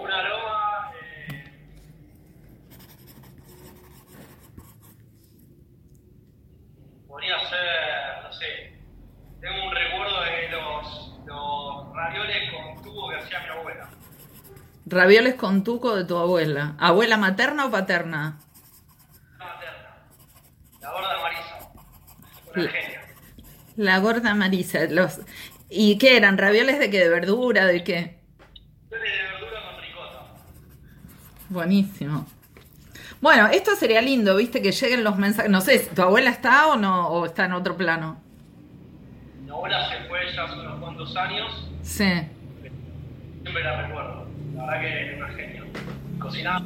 Un 0.00 0.10
aroma. 0.10 0.90
Eh, 1.30 1.44
podría 7.06 7.38
ser, 7.48 8.24
no 8.24 8.32
sé. 8.32 8.80
Tengo 9.40 9.68
un 9.68 9.72
recuerdo 9.72 10.20
de 10.22 10.48
los, 10.50 11.20
los 11.24 11.94
ravioles 11.94 12.50
con 12.50 12.82
tubo 12.82 13.10
que 13.10 13.14
hacía 13.14 13.40
mi 13.42 13.48
abuela. 13.60 13.90
Ravioles 14.86 15.36
con 15.36 15.62
tuco 15.62 15.94
de 15.94 16.04
tu 16.04 16.16
abuela. 16.16 16.74
¿Abuela 16.80 17.16
materna 17.16 17.66
o 17.66 17.70
paterna? 17.70 18.40
Una 19.36 19.44
materna. 19.44 20.08
La 20.80 20.90
gorda 20.90 21.20
Marisa. 21.22 21.58
Una 22.45 22.45
La- 23.76 23.98
gorda 23.98 24.34
Marisa. 24.34 24.80
Los... 24.90 25.20
¿Y 25.68 25.98
qué 25.98 26.16
eran? 26.16 26.38
¿Ravioles 26.38 26.78
de 26.78 26.90
qué? 26.90 26.98
¿De 27.00 27.08
verdura? 27.08 27.66
¿De 27.66 27.82
qué? 27.84 28.18
De 28.90 28.96
verdura 28.98 29.60
con 29.72 29.82
ricota. 29.82 30.34
Buenísimo. 31.48 32.26
Bueno, 33.20 33.46
esto 33.48 33.74
sería 33.76 34.00
lindo, 34.02 34.36
viste, 34.36 34.60
que 34.62 34.72
lleguen 34.72 35.02
los 35.02 35.16
mensajes. 35.16 35.50
No 35.50 35.60
sé, 35.60 35.78
¿tu 35.80 36.02
abuela 36.02 36.30
está 36.30 36.68
o 36.68 36.76
no? 36.76 37.08
¿O 37.08 37.26
está 37.26 37.46
en 37.46 37.52
otro 37.54 37.76
plano? 37.76 38.20
Mi 39.44 39.50
abuela 39.50 39.88
se 39.88 40.06
fue 40.08 40.18
ya 40.34 40.44
hace 40.44 40.54
unos 40.60 40.78
cuantos 40.80 41.16
años. 41.16 41.68
Sí. 41.82 42.04
Siempre 43.42 43.64
la 43.64 43.86
recuerdo. 43.86 44.26
La 44.54 44.66
verdad 44.66 44.80
que 44.80 45.10
es 45.12 45.16
una 45.16 45.28
genia. 45.28 45.64
Cocinaba. 46.18 46.60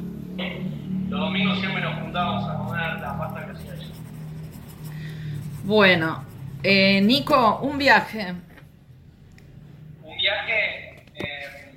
Los 1.09 1.19
domingos 1.19 1.59
siempre 1.59 1.81
nos 1.81 1.99
juntábamos 2.01 2.49
a 2.49 2.57
comer 2.57 2.99
la 3.01 3.17
pasta 3.17 3.45
que 3.45 3.51
hacía. 3.51 3.70
Bueno, 5.63 6.25
eh, 6.63 7.01
Nico, 7.01 7.59
un 7.61 7.77
viaje. 7.77 8.33
Un 10.03 10.17
viaje. 10.17 11.05
Eh, 11.15 11.73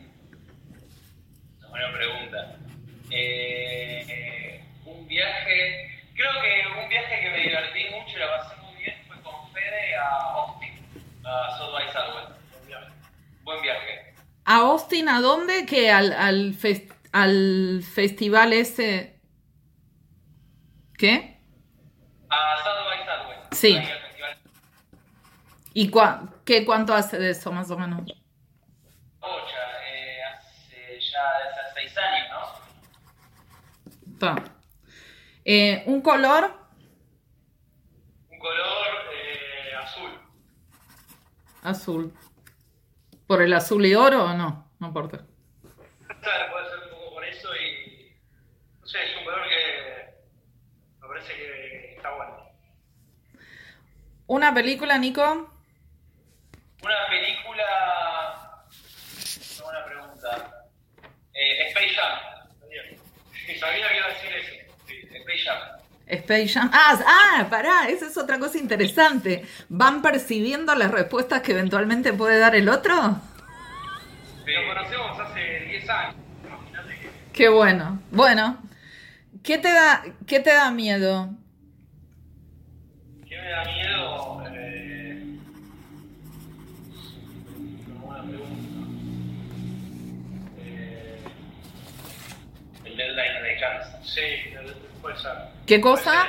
buena 1.69 1.93
pregunta. 1.93 2.57
Eh, 3.11 4.65
un 4.87 5.07
viaje. 5.07 5.91
Creo 6.15 6.31
que 6.43 6.83
un 6.83 6.89
viaje 6.89 7.21
que 7.21 7.31
me 7.31 7.39
divertí 7.41 7.85
mucho 7.95 8.17
y 8.17 8.21
la 8.21 8.39
pasé 8.39 8.57
muy 8.63 8.83
bien 8.83 8.97
fue 9.07 9.21
con 9.23 9.53
Fede 9.53 9.97
a 9.97 10.09
Austin, 10.33 10.73
a 11.25 11.59
South 11.59 11.73
by 11.73 11.93
Southwest. 11.93 12.41
Buen 12.53 12.67
viaje. 12.67 12.91
Buen 13.43 13.63
viaje. 13.63 14.15
¿A 14.47 14.57
Austin 14.59 15.09
a 15.09 15.21
dónde? 15.21 15.67
Que 15.67 15.91
al, 15.91 16.13
al, 16.13 16.55
fes- 16.55 16.93
al 17.13 17.83
festival 17.83 18.53
ese. 18.53 19.19
¿Qué? 20.97 21.39
A 22.31 22.57
South 22.63 22.85
by 22.89 22.99
Southwest. 23.05 23.44
Sí. 23.55 23.79
¿Y 25.73 25.91
cua- 25.91 26.33
qué, 26.45 26.65
cuánto 26.65 26.95
hace 26.95 27.19
de 27.19 27.31
eso, 27.31 27.51
más 27.53 27.71
o 27.71 27.79
menos? 27.79 28.03
Ocha, 29.21 29.85
eh, 29.89 30.23
hace 30.25 31.01
ya 31.01 31.21
hace 31.61 31.75
seis 31.75 31.95
años, 31.99 32.29
¿no? 32.31 34.13
Está. 34.13 34.45
Eh, 35.45 35.83
¿Un 35.87 36.01
color? 36.01 36.53
Un 38.31 38.39
color 38.39 38.87
eh, 39.15 39.75
azul. 39.83 40.11
Azul. 41.63 42.15
¿Por 43.27 43.43
el 43.43 43.53
azul 43.55 43.85
y 43.87 43.95
oro 43.95 44.25
o 44.27 44.35
no? 44.35 44.71
No 44.79 44.87
importa. 44.89 45.25
Claro, 46.21 46.53
puede 46.53 46.69
ser 46.71 46.79
un 46.85 46.91
poco 46.99 47.15
por 47.15 47.25
eso 47.25 47.49
y. 47.57 48.17
No 48.81 48.87
sé, 48.87 48.99
es 49.11 49.17
un 49.19 49.25
color 49.25 49.41
que. 49.49 50.15
Me 51.01 51.09
parece 51.09 51.35
que 51.35 51.95
está 51.97 52.15
bueno. 52.15 52.45
¿Una 54.27 54.55
película, 54.55 54.97
Nico? 54.97 55.23
Una 56.83 56.95
película. 57.11 58.65
Una 59.59 59.65
buena 59.65 59.85
pregunta. 59.85 60.65
Eh, 61.35 61.69
Space 61.69 61.95
Jam. 61.95 63.59
Sabía 63.61 63.89
que 63.89 63.97
iba 63.97 64.07
a 64.07 64.09
decir 64.09 64.33
eso. 64.33 64.53
Sí, 64.87 64.95
Space 65.13 65.45
Jam. 65.45 65.59
Space 66.07 66.49
Jam. 66.49 66.71
Ah, 66.73 66.99
ah, 67.07 67.47
pará, 67.51 67.89
esa 67.89 68.07
es 68.07 68.17
otra 68.17 68.39
cosa 68.39 68.57
interesante. 68.57 69.45
¿Van 69.69 70.01
percibiendo 70.01 70.75
las 70.75 70.91
respuestas 70.91 71.43
que 71.43 71.53
eventualmente 71.53 72.15
puede 72.15 72.39
dar 72.39 72.55
el 72.55 72.71
otro? 72.71 72.95
Lo 74.47 74.69
conocemos 74.69 75.21
hace 75.21 75.61
10 75.69 75.89
años. 75.91 76.17
Imagínate 76.45 76.99
que. 76.99 77.11
Qué 77.33 77.49
bueno. 77.49 78.01
Bueno, 78.11 78.59
¿qué 79.43 79.59
te 79.59 79.73
da, 79.73 80.03
qué 80.27 80.41
te 80.41 80.53
da 80.53 80.71
miedo? 80.71 81.31
¿Qué 83.45 83.51
me 83.51 83.57
da 83.57 83.65
miedo? 83.65 84.43
Eh, 84.55 85.39
una 87.91 88.01
buena 88.01 88.23
pregunta. 88.25 88.89
Eh, 90.61 91.19
el 92.87 92.97
deadline 92.97 93.43
de 93.43 93.61
Kansas. 93.61 94.09
Sí, 94.09 94.21
el- 94.23 94.75
puede 95.03 95.19
ser. 95.19 95.33
¿Qué 95.67 95.79
cosa? 95.79 96.27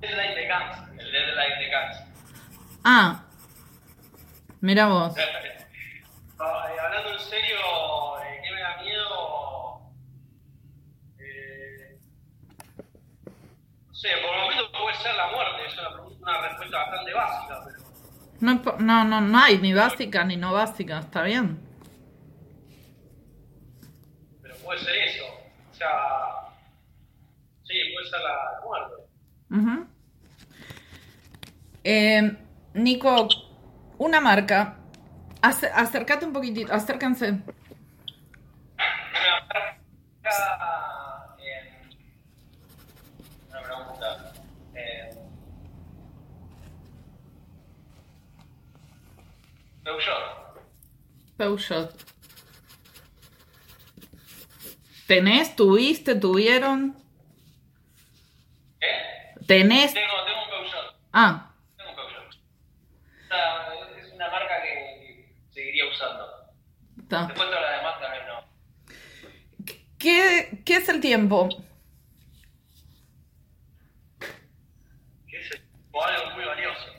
Deadline 0.00 0.34
de 0.34 0.46
Gans, 0.46 0.88
el 0.90 1.10
deadline 1.10 1.58
de. 1.58 1.70
Ah, 2.84 3.24
mira 4.60 4.86
vos. 4.88 5.16
Eh, 5.16 5.22
hablando 6.38 7.12
en 7.14 7.20
serio, 7.20 7.56
eh, 8.22 8.40
¿qué 8.44 8.52
me 8.52 8.60
da 8.60 8.76
miedo? 8.82 9.80
Eh, 11.18 11.98
no 13.88 13.93
sé, 14.08 14.16
por 14.22 14.34
el 14.34 14.40
momento 14.42 14.64
puede 14.82 14.96
ser 14.96 15.14
la 15.14 15.26
muerte, 15.30 15.66
es 15.66 15.74
una, 15.78 15.88
una 16.20 16.40
respuesta 16.48 16.78
bastante 16.78 17.14
básica, 17.14 17.54
pero 17.64 17.78
No, 18.40 18.62
no, 18.78 19.04
no, 19.04 19.20
no 19.20 19.38
hay 19.38 19.58
ni 19.58 19.72
básica 19.72 20.24
ni 20.24 20.36
no 20.36 20.52
básica, 20.52 20.98
está 21.00 21.22
bien. 21.22 21.58
pero 24.42 24.54
puede 24.56 24.80
ser 24.80 24.94
eso. 24.96 25.24
O 25.70 25.74
sea, 25.74 25.88
sí, 27.64 27.74
puede 27.94 28.08
ser 28.10 28.20
la, 28.20 28.34
la 28.52 28.60
muerte. 28.64 28.94
Ujú. 29.50 29.86
Eh, 31.84 32.36
Nico, 32.74 33.28
una 33.98 34.20
marca. 34.20 34.76
Ace- 35.42 35.70
acércate 35.74 36.24
un 36.24 36.32
poquitito, 36.32 36.72
acérquense. 36.72 37.28
Una 37.30 37.42
marca 39.40 41.36
en... 41.38 41.64
Una 43.50 43.60
pregunta. 43.62 44.32
Eh, 44.74 45.10
Peugeot. 49.84 50.24
Peugeot. 51.36 51.94
¿Tenés, 55.06 55.54
tuviste, 55.54 56.14
tuvieron? 56.14 56.96
¿Qué? 58.80 58.86
¿Tenés? 59.46 59.92
Tengo, 59.92 60.24
tengo 60.24 60.42
un 60.44 60.50
Peugeot. 60.50 60.96
Ah, 61.12 61.54
Tengo 61.76 61.90
un 61.90 61.96
Peugeot. 61.96 62.32
Es 63.98 64.12
una 64.12 64.30
marca 64.30 64.62
que, 64.62 65.34
seguiría 65.50 65.84
usando. 65.90 66.26
está. 67.02 67.26
Después 67.26 67.48
todas 67.50 67.62
las 67.62 67.76
demás 67.76 68.00
vez 68.00 68.26
no. 68.26 69.66
¿Qué, 69.98 70.62
qué 70.64 70.76
es 70.76 70.88
el 70.88 71.00
tiempo? 71.02 71.48
Que 75.28 75.40
es 75.40 75.62
o 75.92 76.04
algo 76.04 76.30
muy 76.36 76.44
valioso. 76.46 76.94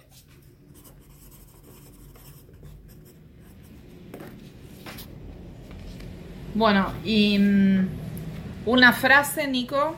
Bueno, 6.56 6.94
y 7.04 7.38
mm, 7.38 7.88
una 8.66 8.94
frase, 8.94 9.46
Nico. 9.46 9.98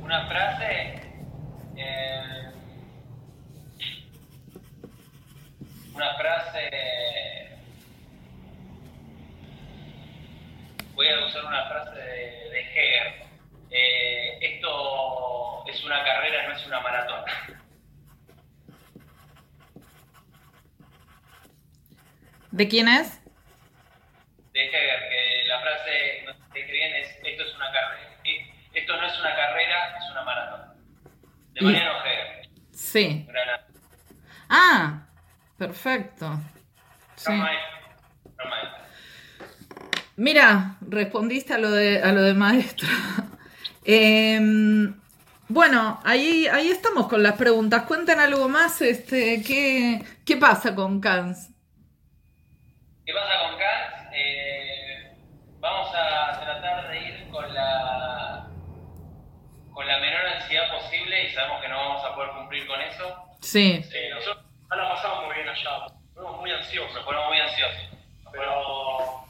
Una 0.00 0.24
frase. 0.28 1.00
eh, 1.76 2.50
una 5.96 6.14
frase. 6.14 6.70
Voy 10.94 11.08
a 11.08 11.26
usar 11.26 11.44
una 11.44 11.64
frase 11.66 11.98
de, 11.98 12.50
de 12.50 12.60
Hegel. 12.60 13.14
Eh, 13.72 14.38
esto 14.42 15.66
es 15.66 15.84
una 15.84 16.04
carrera, 16.04 16.48
no 16.50 16.54
es 16.56 16.66
una 16.68 16.78
maratón. 16.80 17.24
¿De 22.52 22.68
quién 22.68 22.86
es? 22.86 23.23
De 24.74 24.80
Hegel, 24.80 25.08
que 25.08 25.48
la 25.48 25.60
frase 25.60 26.22
no 26.26 26.32
sé 26.32 26.66
qué 26.66 26.72
bien 26.72 26.94
es: 26.94 27.08
esto, 27.24 27.42
es 27.44 27.54
una 27.56 27.70
carrera, 27.72 28.10
esto 28.72 28.96
no 28.96 29.06
es 29.06 29.18
una 29.20 29.34
carrera, 29.36 29.98
es 29.98 30.10
una 30.10 30.22
maratón. 30.22 30.60
De 31.52 31.60
Y- 31.60 31.64
Mariano 31.64 32.04
Hegel. 32.04 32.50
Sí. 32.72 33.26
Ah, 34.48 35.06
perfecto. 35.58 36.40
Sí. 37.16 37.32
Mira, 40.16 40.76
respondiste 40.80 41.54
a 41.54 41.58
lo 41.58 41.70
de, 41.70 42.02
a 42.02 42.12
lo 42.12 42.22
de 42.22 42.34
maestro. 42.34 42.88
Em, 43.86 44.98
bueno, 45.48 46.00
ahí, 46.04 46.46
ahí 46.46 46.70
estamos 46.70 47.06
con 47.06 47.22
las 47.22 47.34
preguntas. 47.34 47.82
Cuenten 47.82 48.18
algo 48.18 48.48
más. 48.48 48.80
Este, 48.80 49.42
¿qué, 49.42 50.02
qué 50.24 50.36
pasa 50.38 50.74
con 50.74 51.00
Cans? 51.02 51.50
¿Qué 53.04 53.12
pasa 53.12 53.32
con 53.42 53.58
Kant? 53.58 53.93
Vamos 55.64 55.88
a 55.94 56.38
tratar 56.38 56.90
de 56.90 57.00
ir 57.00 57.30
con 57.30 57.54
la 57.54 58.46
con 59.72 59.86
la 59.86 59.98
menor 59.98 60.26
ansiedad 60.26 60.70
posible 60.70 61.24
y 61.24 61.32
sabemos 61.32 61.62
que 61.62 61.68
no 61.68 61.78
vamos 61.78 62.04
a 62.04 62.14
poder 62.14 62.32
cumplir 62.32 62.66
con 62.66 62.78
eso. 62.82 63.16
Sí. 63.40 63.82
Eh, 63.94 64.10
nosotros 64.12 64.44
no 64.68 64.76
la 64.76 64.90
pasamos 64.90 65.24
muy 65.24 65.36
bien 65.36 65.48
allá, 65.48 65.86
fuimos 66.12 66.38
muy 66.38 66.50
ansiosos, 66.50 66.94
nos 66.94 67.04
ponemos 67.06 67.28
muy 67.28 67.40
ansiosos. 67.40 67.98
Pero 68.30 69.26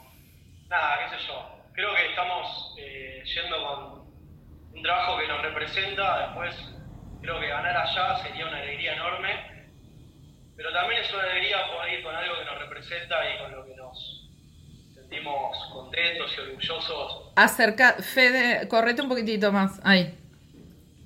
nada, 0.66 0.99
qué 1.05 1.16
sé 1.16 1.25
yo. 1.25 1.49
Creo 1.73 1.94
que 1.94 2.07
estamos 2.11 2.75
eh, 2.81 3.23
yendo 3.33 3.64
con 3.64 4.75
un 4.75 4.83
trabajo 4.83 5.18
que 5.18 5.29
nos 5.29 5.40
representa. 5.40 6.18
Después 6.18 6.75
creo 7.23 7.38
que 7.38 7.47
ganar 7.47 7.77
allá 7.77 8.16
sería 8.25 8.47
una 8.47 8.57
alegría 8.57 8.94
enorme. 8.94 9.70
Pero 10.57 10.73
también 10.73 11.01
es 11.01 11.14
una 11.14 11.23
alegría 11.23 11.64
poder 11.68 11.92
ir 11.92 12.03
con 12.03 12.16
algo 12.16 12.37
que 12.40 12.44
nos 12.44 12.59
representa 12.59 13.31
y 13.31 13.38
con 13.38 13.53
lo 13.53 13.64
que 13.64 13.77
nos 13.77 14.24
sentimos 15.14 15.57
contentos 15.72 16.33
y 16.37 16.40
orgullosos. 16.40 17.33
Acerca, 17.37 17.94
Fede, 17.94 18.66
correte 18.68 19.03
un 19.03 19.09
poquitito 19.09 19.53
más. 19.53 19.81
Ahí. 19.85 20.16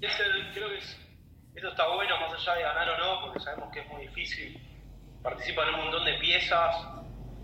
Creo 0.00 0.68
que 0.70 0.78
es- 0.78 0.98
eso 1.54 1.68
está 1.68 1.86
bueno, 1.88 2.18
más 2.20 2.32
allá 2.40 2.54
de 2.54 2.62
ganar 2.62 2.88
o 2.90 2.98
no, 2.98 3.20
porque 3.26 3.40
sabemos 3.40 3.72
que 3.72 3.80
es 3.80 3.88
muy 3.88 4.02
difícil. 4.02 4.60
Participan 5.22 5.74
un 5.74 5.80
montón 5.80 6.04
de 6.04 6.14
piezas 6.14 6.76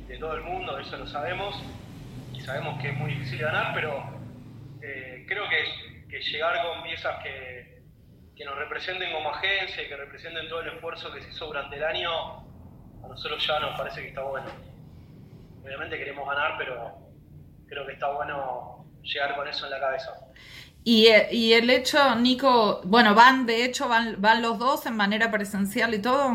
de 0.09 0.19
todo 0.19 0.35
el 0.35 0.43
mundo, 0.43 0.79
eso 0.79 0.97
lo 0.97 1.07
sabemos. 1.07 1.55
Y 2.33 2.41
sabemos 2.41 2.81
que 2.81 2.89
es 2.91 2.97
muy 2.97 3.13
difícil 3.15 3.39
ganar, 3.41 3.75
pero 3.75 4.03
eh, 4.83 5.25
creo 5.29 5.45
que, 5.49 6.07
que 6.09 6.21
llegar 6.21 6.63
con 6.67 6.83
piezas 6.83 7.23
que, 7.23 7.83
que 8.37 8.45
nos 8.45 8.57
representen 8.57 9.13
como 9.13 9.31
agencia 9.31 9.83
y 9.83 9.89
que 9.89 9.97
representen 9.97 10.49
todo 10.49 10.61
el 10.61 10.69
esfuerzo 10.69 11.13
que 11.13 11.23
se 11.23 11.31
hizo 11.31 11.47
durante 11.47 11.77
el 11.77 11.85
año, 11.85 12.11
a 13.05 13.09
nosotros 13.09 13.45
ya 13.47 13.59
nos 13.61 13.77
parece 13.79 14.03
que 14.03 14.09
está 14.09 14.23
bueno. 14.23 14.47
Obviamente 15.65 15.97
queremos 15.97 16.29
ganar, 16.29 16.57
pero 16.59 16.99
creo 17.67 17.87
que 17.87 17.93
está 17.93 18.13
bueno 18.13 18.85
llegar 19.03 19.35
con 19.35 19.49
eso 19.49 19.65
en 19.65 19.71
la 19.71 19.81
cabeza. 19.81 20.13
Y, 20.85 21.07
eh, 21.07 21.29
y 21.33 21.55
el 21.55 21.71
hecho, 21.71 22.15
Nico, 22.17 22.83
bueno, 22.85 23.15
van, 23.15 23.47
de 23.47 23.65
hecho, 23.65 23.89
van, 23.89 24.21
van 24.21 24.43
los 24.43 24.59
dos 24.59 24.85
en 24.85 24.97
manera 24.97 25.31
presencial 25.31 25.95
y 25.95 26.03
todo. 26.03 26.35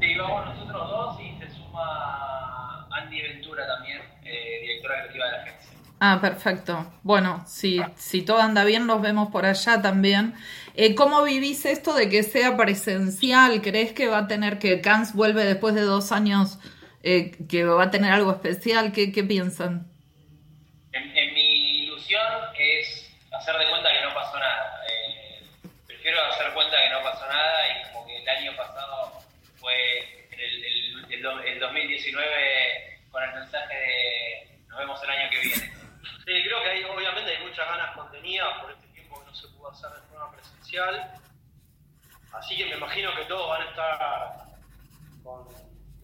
Sí, 0.00 0.14
vamos 0.16 0.46
nosotros 0.46 0.90
dos 0.90 1.20
y 1.20 1.38
se 1.38 1.50
suma 1.50 2.88
Andy 2.90 3.20
Ventura 3.20 3.66
también, 3.66 4.00
eh, 4.24 4.60
directora 4.62 5.02
creativa 5.02 5.26
de 5.26 5.32
la 5.32 5.42
agencia. 5.42 5.70
Ah, 6.00 6.18
perfecto. 6.20 6.86
Bueno, 7.02 7.42
si, 7.46 7.80
si 7.96 8.22
todo 8.22 8.40
anda 8.40 8.64
bien, 8.64 8.86
nos 8.86 9.02
vemos 9.02 9.30
por 9.30 9.44
allá 9.44 9.80
también. 9.82 10.34
Eh, 10.74 10.94
¿Cómo 10.94 11.22
vivís 11.22 11.66
esto 11.66 11.94
de 11.94 12.08
que 12.08 12.22
sea 12.22 12.56
presencial? 12.56 13.60
¿Crees 13.62 13.92
que 13.92 14.08
va 14.08 14.18
a 14.18 14.26
tener 14.26 14.58
que 14.58 14.80
Cans 14.80 15.14
vuelve 15.14 15.44
después 15.44 15.74
de 15.74 15.82
dos 15.82 16.12
años, 16.12 16.58
eh, 17.04 17.32
que 17.48 17.64
va 17.64 17.84
a 17.84 17.90
tener 17.90 18.12
algo 18.12 18.32
especial? 18.32 18.92
¿Qué, 18.92 19.12
qué 19.12 19.22
piensan? 19.22 19.86
En, 20.92 21.16
en 21.16 21.34
mi 21.34 21.84
ilusión 21.84 22.22
es 22.58 23.14
hacer 23.32 23.56
de 23.58 23.68
cuenta 23.68 23.90
que 23.92 24.02
no 24.06 24.14
pasó 24.14 24.38
nada. 24.38 24.80
Eh, 24.88 25.42
prefiero 25.86 26.18
hacer 26.32 26.52
cuenta 26.54 26.76
que 26.82 26.90
no 26.90 27.02
pasó 27.02 27.26
nada 27.26 27.58
y 27.68 27.92
como 27.92 28.06
que 28.06 28.16
el 28.22 28.28
año 28.28 28.56
pasado 28.56 29.12
fue 29.56 29.74
el, 30.32 30.64
el, 30.64 31.12
el 31.12 31.22
do- 31.22 31.40
el 31.42 31.58
2019 31.60 33.00
con 33.10 33.22
el 33.22 33.34
mensaje 33.34 33.74
de 33.74 34.58
nos 34.68 34.78
vemos 34.78 35.02
el 35.04 35.10
año 35.10 35.30
que 35.30 35.38
viene. 35.40 35.72
Sí, 36.24 36.32
creo 36.42 36.62
que 36.62 36.70
hay, 36.70 36.84
obviamente 36.84 37.30
hay 37.36 37.44
muchas 37.44 37.66
ganas 37.68 37.94
contenidas 37.96 38.48
por 38.62 38.70
este 38.72 38.86
tiempo 38.88 39.20
que 39.20 39.26
no 39.26 39.34
se 39.34 39.46
pudo 39.48 39.70
hacer 39.70 39.90
de 39.90 40.00
forma 40.08 40.32
presencial. 40.32 41.10
Así 42.32 42.56
que 42.56 42.64
me 42.66 42.76
imagino 42.76 43.14
que 43.14 43.24
todos 43.26 43.48
van 43.48 43.62
a 43.62 43.70
estar 43.70 44.23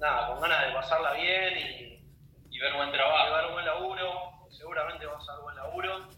nada, 0.00 0.28
con 0.28 0.40
ganas 0.40 0.66
de 0.66 0.72
pasarla 0.72 1.12
bien 1.12 1.58
y, 1.58 2.56
y 2.56 2.58
ver 2.58 2.74
buen 2.74 2.90
trabajo. 2.90 3.34
ver 3.34 3.52
buen 3.52 3.66
laburo. 3.66 4.32
Seguramente 4.50 5.06
vamos 5.06 5.28
a 5.28 5.34
ver 5.34 5.42
buen 5.42 5.56
laburo. 5.56 6.08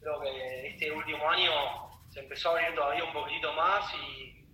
Creo 0.00 0.20
que 0.20 0.68
este 0.68 0.90
último 0.90 1.28
año 1.30 1.50
se 2.10 2.20
empezó 2.20 2.50
a 2.50 2.52
abrir 2.52 2.74
todavía 2.74 3.04
un 3.04 3.12
poquitito 3.12 3.52
más 3.54 3.92
y, 3.94 4.46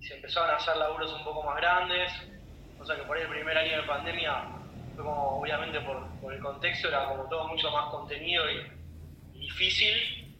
y 0.00 0.06
se 0.06 0.16
empezaron 0.16 0.50
a 0.50 0.56
hacer 0.56 0.76
laburos 0.76 1.12
un 1.12 1.24
poco 1.24 1.42
más 1.42 1.56
grandes. 1.56 2.12
O 2.80 2.84
sea 2.84 2.96
que 2.96 3.02
por 3.02 3.16
ahí 3.16 3.22
el 3.22 3.30
primer 3.30 3.56
año 3.56 3.76
de 3.78 3.82
pandemia 3.84 4.44
fue 4.94 5.04
como, 5.04 5.40
obviamente 5.40 5.80
por, 5.80 6.06
por 6.20 6.34
el 6.34 6.40
contexto, 6.40 6.88
era 6.88 7.06
como 7.08 7.28
todo 7.28 7.48
mucho 7.48 7.70
más 7.70 7.90
contenido 7.90 8.50
y, 8.50 8.70
y 9.34 9.40
difícil. 9.40 10.36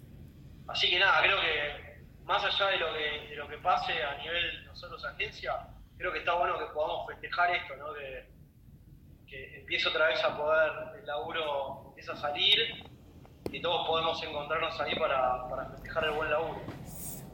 Así 0.68 0.90
que 0.90 0.98
nada, 0.98 1.22
creo 1.22 1.40
que 1.40 1.84
más 2.24 2.42
allá 2.44 2.66
de 2.70 2.78
lo 2.78 2.92
que, 2.94 3.28
de 3.28 3.36
lo 3.36 3.48
que 3.48 3.58
pase 3.58 4.02
a 4.02 4.16
nivel 4.18 4.64
nosotros 4.64 5.04
agencia, 5.04 5.68
creo 6.04 6.12
que 6.12 6.18
está 6.18 6.34
bueno 6.34 6.58
que 6.58 6.66
podamos 6.66 7.06
festejar 7.06 7.50
esto. 7.52 7.74
Que, 7.94 8.28
que 9.26 9.60
empiece 9.60 9.88
otra 9.88 10.08
vez 10.08 10.22
a 10.22 10.36
poder, 10.36 10.70
el 11.00 11.06
laburo 11.06 11.86
empieza 11.88 12.12
a 12.12 12.16
salir 12.16 12.58
y 13.50 13.62
todos 13.62 13.86
podemos 13.86 14.22
encontrarnos 14.22 14.78
ahí 14.82 14.94
para 14.96 15.70
festejar 15.70 16.04
el 16.04 16.10
buen 16.10 16.30
laburo. 16.30 16.60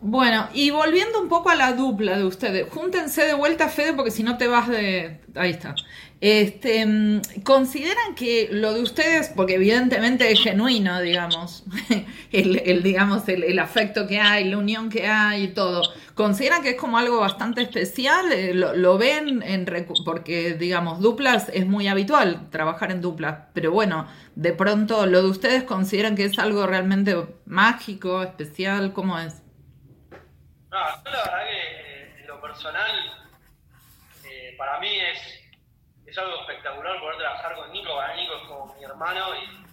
Bueno, 0.02 0.48
y 0.54 0.70
volviendo 0.70 1.20
un 1.20 1.28
poco 1.28 1.50
a 1.50 1.54
la 1.54 1.74
dupla 1.74 2.16
de 2.16 2.24
ustedes, 2.24 2.66
júntense 2.70 3.22
de 3.26 3.34
vuelta, 3.34 3.68
Fede, 3.68 3.92
porque 3.92 4.10
si 4.10 4.22
no 4.22 4.38
te 4.38 4.46
vas 4.46 4.68
de... 4.68 5.20
Ahí 5.34 5.50
está. 5.50 5.74
Este, 6.22 6.84
mm, 6.86 7.20
¿Consideran 7.44 8.14
que 8.14 8.48
lo 8.50 8.72
de 8.72 8.82
ustedes, 8.82 9.30
porque 9.34 9.54
evidentemente 9.54 10.30
es 10.32 10.40
genuino, 10.42 11.00
digamos, 11.00 11.64
el, 12.32 12.82
digamos 12.82 13.28
el, 13.28 13.58
afecto 13.58 14.06
que 14.06 14.20
hay, 14.20 14.44
la 14.44 14.56
unión 14.58 14.88
que 14.88 15.06
hay 15.06 15.44
y 15.44 15.48
todo, 15.48 15.82
¿consideran 16.14 16.62
que 16.62 16.70
es 16.70 16.76
como 16.76 16.96
algo 16.98 17.20
bastante 17.20 17.62
especial? 17.62 18.32
Eh, 18.32 18.54
¿Lo, 18.54 18.98
ven? 18.98 19.42
En, 19.42 19.66
porque, 20.04 20.54
digamos, 20.54 21.00
duplas 21.00 21.50
es 21.52 21.66
muy 21.66 21.88
habitual 21.88 22.48
trabajar 22.50 22.90
en 22.90 23.02
duplas, 23.02 23.48
pero 23.52 23.70
bueno, 23.70 24.06
de 24.34 24.52
pronto 24.52 25.06
lo 25.06 25.22
de 25.22 25.28
ustedes 25.28 25.64
consideran 25.64 26.16
que 26.16 26.24
es 26.24 26.38
algo 26.38 26.66
realmente 26.66 27.16
mágico, 27.46 28.22
especial, 28.22 28.92
¿cómo 28.94 29.18
es? 29.18 29.39
No, 30.70 31.04
yo 31.04 31.10
la 31.10 31.24
verdad 31.24 31.46
que 31.46 32.20
en 32.20 32.26
lo 32.28 32.40
personal, 32.40 33.28
eh, 34.24 34.54
para 34.56 34.78
mí 34.78 35.00
es, 35.00 35.18
es 36.06 36.16
algo 36.16 36.40
espectacular 36.42 37.00
poder 37.00 37.18
trabajar 37.18 37.56
con 37.56 37.72
Nico. 37.72 37.96
Para 37.96 38.14
Nico 38.14 38.36
es 38.36 38.42
como 38.46 38.74
mi 38.74 38.84
hermano 38.84 39.34
y 39.34 39.66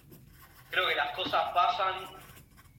creo 0.70 0.88
que 0.88 0.96
las 0.96 1.14
cosas 1.14 1.52
pasan 1.54 1.94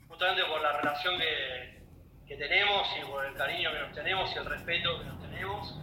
justamente 0.09 0.43
por 0.45 0.61
la 0.61 0.73
relación 0.73 1.17
que, 1.17 1.81
que 2.27 2.35
tenemos 2.35 2.87
y 2.97 3.05
por 3.05 3.25
el 3.25 3.33
cariño 3.35 3.71
que 3.71 3.79
nos 3.79 3.93
tenemos 3.93 4.35
y 4.35 4.37
el 4.37 4.45
respeto 4.45 4.99
que 4.99 5.05
nos 5.05 5.21
tenemos. 5.21 5.75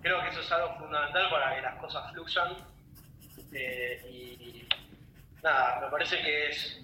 Creo 0.00 0.22
que 0.22 0.28
eso 0.28 0.40
es 0.40 0.50
algo 0.50 0.78
fundamental 0.78 1.28
para 1.28 1.54
que 1.54 1.60
las 1.60 1.74
cosas 1.76 2.10
fluyan. 2.10 2.56
Eh, 3.52 4.02
y 4.10 4.68
nada, 5.42 5.80
me 5.80 5.90
parece 5.90 6.22
que 6.22 6.48
es 6.48 6.83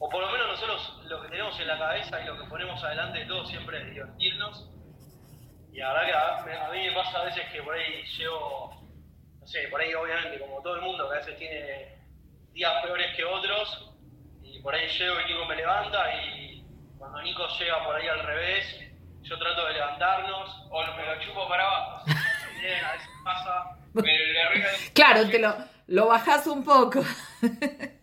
o 0.00 0.08
por 0.08 0.22
lo 0.22 0.32
menos 0.32 0.48
nosotros 0.48 0.98
lo 1.04 1.20
que 1.20 1.28
tenemos 1.28 1.60
en 1.60 1.66
la 1.68 1.78
cabeza 1.78 2.22
y 2.22 2.26
lo 2.26 2.38
que 2.38 2.48
ponemos 2.48 2.82
adelante 2.82 3.18
de 3.18 3.26
todo 3.26 3.44
siempre 3.46 3.82
es 3.82 3.90
divertirnos. 3.90 4.66
Y 5.72 5.78
la 5.78 5.92
verdad 5.92 6.44
que 6.44 6.52
a, 6.54 6.70
mí 6.70 6.88
me 6.88 6.92
pasa 6.92 7.20
a 7.20 7.24
veces 7.26 7.44
que 7.52 7.62
por 7.62 7.74
ahí 7.74 8.02
llevo, 8.16 8.82
no 9.38 9.46
sé, 9.46 9.68
por 9.68 9.78
ahí 9.78 9.92
obviamente 9.94 10.40
como 10.40 10.62
todo 10.62 10.76
el 10.76 10.80
mundo 10.80 11.06
que 11.06 11.16
a 11.16 11.18
veces 11.18 11.38
tiene 11.38 11.98
días 12.52 12.82
peores 12.82 13.14
que 13.14 13.24
otros, 13.24 13.92
y 14.42 14.58
por 14.60 14.74
ahí 14.74 14.88
llego 14.88 15.20
y 15.20 15.24
Nico 15.26 15.44
me 15.44 15.56
levanta 15.56 16.14
y 16.14 16.64
cuando 16.98 17.20
Nico 17.20 17.46
llega 17.58 17.84
por 17.84 17.94
ahí 17.94 18.08
al 18.08 18.24
revés, 18.24 18.80
yo 19.20 19.38
trato 19.38 19.66
de 19.66 19.74
levantarnos 19.74 20.66
o 20.70 20.82
me 20.96 21.06
lo 21.06 21.20
chupo 21.20 21.46
para 21.46 21.66
abajo. 21.66 22.04
Bien, 22.58 22.84
a 22.84 22.92
veces 22.92 23.08
pasa, 23.22 23.76
Claro, 24.94 25.28
te 25.28 25.38
lo, 25.38 25.54
lo 25.88 26.06
bajás 26.06 26.46
un 26.46 26.64
poco. 26.64 27.04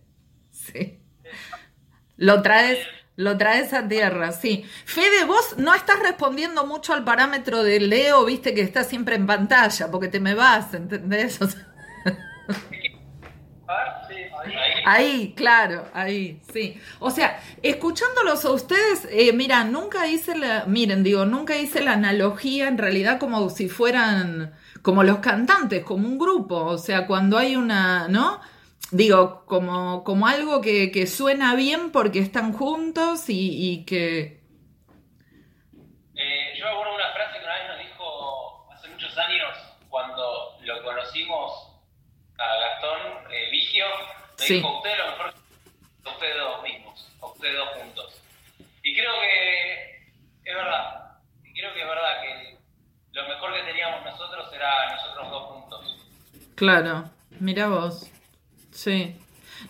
Lo 2.18 2.42
traes, 2.42 2.80
lo 3.16 3.38
traes 3.38 3.74
a 3.74 3.88
tierra, 3.88 4.32
sí. 4.32 4.66
Fede, 4.86 5.26
vos 5.26 5.56
no 5.58 5.74
estás 5.74 6.00
respondiendo 6.00 6.66
mucho 6.66 6.94
al 6.94 7.04
parámetro 7.04 7.64
de 7.64 7.80
Leo, 7.80 8.26
viste 8.26 8.54
que 8.54 8.62
está 8.62 8.84
siempre 8.84 9.16
en 9.16 9.28
pantalla, 9.28 9.90
porque 9.90 10.08
te 10.08 10.20
me 10.20 10.34
vas, 10.34 10.74
¿entendés? 10.74 11.40
ahí. 14.86 15.34
claro, 15.36 15.86
ahí, 15.94 16.42
sí. 16.52 16.80
O 17.00 17.12
sea, 17.12 17.40
escuchándolos 17.62 18.46
a 18.46 18.52
ustedes, 18.52 19.08
eh, 19.12 19.32
mira, 19.34 19.64
nunca 19.64 20.08
hice 20.08 20.38
la, 20.38 20.66
miren, 20.66 21.04
digo, 21.04 21.26
nunca 21.26 21.58
hice 21.58 21.82
la 21.82 21.94
analogía 21.94 22.68
en 22.68 22.78
realidad 22.78 23.20
como 23.20 23.50
si 23.50 23.70
fueran 23.70 24.54
como 24.82 25.04
los 25.04 25.20
cantantes, 25.20 25.84
como 25.84 26.08
un 26.08 26.18
grupo, 26.18 26.64
o 26.64 26.78
sea, 26.78 27.08
cuando 27.08 27.38
hay 27.38 27.56
una, 27.56 28.08
¿no? 28.08 28.40
Digo, 28.92 29.46
como, 29.46 30.04
como 30.04 30.28
algo 30.28 30.62
que, 30.62 30.92
que, 30.92 31.08
suena 31.08 31.56
bien 31.56 31.92
porque 31.92 32.20
están 32.20 32.54
juntos 32.54 33.26
y, 33.28 33.86
que... 33.86 34.42
Eh, 36.16 36.54
yo 36.58 36.66
me 36.66 36.72
acuerdo 36.72 36.96
una 36.96 37.14
frase 37.14 37.40
que 37.40 37.46
una 37.46 37.54
vez 37.54 37.68
nos 37.68 37.80
dijo 37.80 38.72
hace 38.72 38.88
muchos 38.90 39.18
años, 39.18 39.58
cuando 39.90 40.58
lo 40.62 40.84
conocimos 40.84 41.70
a 42.38 42.56
Gastón 42.60 43.32
eh, 43.32 43.50
Vigio, 43.52 43.86
me 44.40 44.46
dijo, 44.46 44.78
ustedes 44.78 44.98
lo 44.98 45.12
mejor 45.12 45.34
ustedes 46.06 46.38
dos 46.38 46.64
mismos, 46.64 47.10
ustedes 47.22 47.58
dos 47.58 47.70
juntos. 47.70 48.22
Y 48.84 48.96
creo 48.96 49.14
que 49.22 50.10
es 50.46 50.56
verdad, 50.56 51.18
y 51.44 51.54
creo 51.54 51.74
que 51.74 51.82
es 51.82 51.88
verdad 51.88 52.22
que 52.22 52.58
lo 53.12 53.28
mejor 53.28 53.54
que 53.54 53.64
teníamos 53.64 54.06
nosotros 54.06 54.54
era 54.54 54.96
nosotros 54.96 55.30
dos 55.30 55.44
juntos. 55.44 56.08
Claro, 56.56 57.10
mira 57.40 57.68
vos. 57.68 58.10
Sí. 58.78 59.16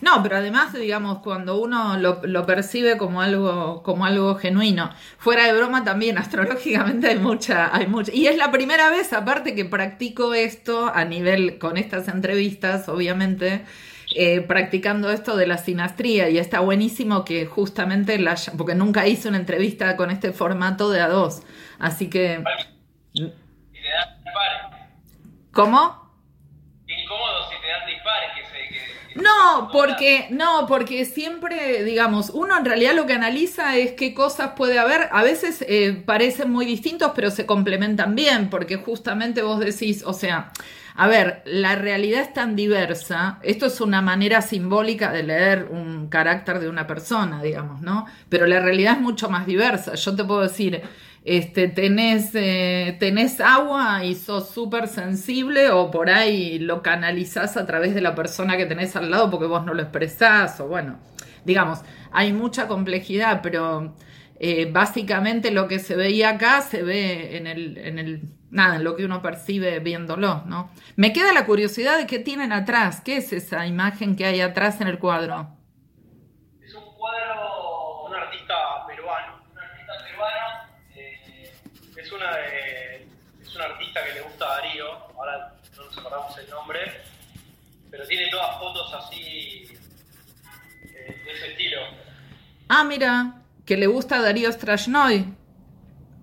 No, 0.02 0.22
pero 0.22 0.36
además, 0.36 0.74
digamos, 0.74 1.20
cuando 1.20 1.58
uno 1.58 1.96
lo, 1.96 2.20
lo, 2.24 2.44
percibe 2.44 2.98
como 2.98 3.22
algo, 3.22 3.82
como 3.82 4.04
algo 4.04 4.34
genuino, 4.34 4.90
fuera 5.16 5.46
de 5.46 5.54
broma 5.54 5.82
también, 5.82 6.18
astrológicamente 6.18 7.08
hay 7.08 7.16
mucha, 7.16 7.74
hay 7.74 7.86
mucha. 7.86 8.12
Y 8.12 8.26
es 8.26 8.36
la 8.36 8.50
primera 8.50 8.90
vez, 8.90 9.14
aparte, 9.14 9.54
que 9.54 9.64
practico 9.64 10.34
esto 10.34 10.92
a 10.94 11.06
nivel, 11.06 11.58
con 11.58 11.78
estas 11.78 12.06
entrevistas, 12.08 12.86
obviamente, 12.90 13.64
eh, 14.14 14.42
practicando 14.42 15.10
esto 15.10 15.38
de 15.38 15.46
la 15.46 15.56
sinastría. 15.56 16.28
Y 16.28 16.36
está 16.36 16.60
buenísimo 16.60 17.24
que 17.24 17.46
justamente 17.46 18.18
la, 18.18 18.36
porque 18.58 18.74
nunca 18.74 19.06
hice 19.06 19.30
una 19.30 19.38
entrevista 19.38 19.96
con 19.96 20.10
este 20.10 20.32
formato 20.32 20.90
de 20.90 21.00
a 21.00 21.08
dos. 21.08 21.40
Así 21.78 22.10
que. 22.10 22.44
¿Cómo? 25.52 26.12
Incómodo 26.86 27.50
si 27.50 27.56
te 27.60 27.68
dan 27.68 27.86
dispares, 27.86 28.30
que 28.36 28.48
no, 29.22 29.68
porque, 29.72 30.28
no, 30.30 30.66
porque 30.66 31.04
siempre, 31.04 31.84
digamos, 31.84 32.30
uno 32.30 32.56
en 32.56 32.64
realidad 32.64 32.94
lo 32.94 33.06
que 33.06 33.14
analiza 33.14 33.76
es 33.76 33.92
qué 33.92 34.14
cosas 34.14 34.52
puede 34.56 34.78
haber. 34.78 35.08
A 35.12 35.22
veces 35.22 35.64
eh, 35.68 36.02
parecen 36.04 36.50
muy 36.50 36.66
distintos, 36.66 37.12
pero 37.14 37.30
se 37.30 37.46
complementan 37.46 38.14
bien, 38.14 38.50
porque 38.50 38.76
justamente 38.76 39.42
vos 39.42 39.60
decís, 39.60 40.02
o 40.06 40.12
sea, 40.12 40.52
a 40.94 41.06
ver, 41.06 41.42
la 41.44 41.76
realidad 41.76 42.22
es 42.22 42.32
tan 42.32 42.56
diversa, 42.56 43.38
esto 43.42 43.66
es 43.66 43.80
una 43.80 44.02
manera 44.02 44.42
simbólica 44.42 45.12
de 45.12 45.22
leer 45.22 45.68
un 45.70 46.08
carácter 46.08 46.58
de 46.58 46.68
una 46.68 46.86
persona, 46.86 47.42
digamos, 47.42 47.80
¿no? 47.80 48.06
Pero 48.28 48.46
la 48.46 48.60
realidad 48.60 48.94
es 48.94 49.00
mucho 49.00 49.28
más 49.30 49.46
diversa. 49.46 49.94
Yo 49.94 50.16
te 50.16 50.24
puedo 50.24 50.40
decir, 50.40 50.82
este, 51.24 51.68
tenés, 51.68 52.30
eh, 52.34 52.96
tenés 52.98 53.40
agua 53.40 54.04
y 54.04 54.14
sos 54.14 54.50
súper 54.50 54.88
sensible 54.88 55.70
o 55.70 55.90
por 55.90 56.10
ahí 56.10 56.58
lo 56.58 56.82
canalizás 56.82 57.56
a 57.56 57.66
través 57.66 57.94
de 57.94 58.00
la 58.00 58.14
persona 58.14 58.56
que 58.56 58.66
tenés 58.66 58.96
al 58.96 59.10
lado 59.10 59.30
porque 59.30 59.46
vos 59.46 59.64
no 59.64 59.74
lo 59.74 59.82
expresás 59.82 60.60
o 60.60 60.68
bueno, 60.68 60.98
digamos, 61.44 61.80
hay 62.12 62.32
mucha 62.32 62.68
complejidad, 62.68 63.40
pero 63.42 63.94
eh, 64.40 64.68
básicamente 64.70 65.50
lo 65.50 65.66
que 65.66 65.80
se 65.80 65.96
veía 65.96 66.30
acá 66.30 66.60
se 66.62 66.82
ve 66.82 67.36
en 67.36 67.46
el, 67.46 67.76
en 67.78 67.98
el, 67.98 68.22
nada, 68.50 68.76
en 68.76 68.84
lo 68.84 68.96
que 68.96 69.04
uno 69.04 69.20
percibe 69.20 69.80
viéndolo, 69.80 70.44
¿no? 70.46 70.70
Me 70.96 71.12
queda 71.12 71.32
la 71.32 71.44
curiosidad 71.44 71.98
de 71.98 72.06
qué 72.06 72.18
tienen 72.18 72.52
atrás, 72.52 73.00
qué 73.04 73.16
es 73.16 73.32
esa 73.32 73.66
imagen 73.66 74.16
que 74.16 74.24
hay 74.24 74.40
atrás 74.40 74.80
en 74.80 74.86
el 74.86 74.98
cuadro. 74.98 75.57
Artista 83.98 84.04
que 84.04 84.14
le 84.14 84.20
gusta 84.22 84.44
a 84.44 84.60
Darío, 84.60 84.86
ahora 85.16 85.54
no 85.76 85.84
nos 85.84 85.98
acordamos 85.98 86.38
el 86.38 86.50
nombre, 86.50 86.80
pero 87.90 88.06
tiene 88.06 88.30
todas 88.30 88.58
fotos 88.58 88.94
así 88.94 89.68
eh, 90.84 91.22
de 91.24 91.32
ese 91.32 91.48
estilo. 91.48 91.80
Ah, 92.68 92.84
mira, 92.84 93.42
que 93.64 93.76
le 93.76 93.86
gusta 93.86 94.16
a 94.16 94.22
Darío 94.22 94.50
Strashnoy. 94.52 95.34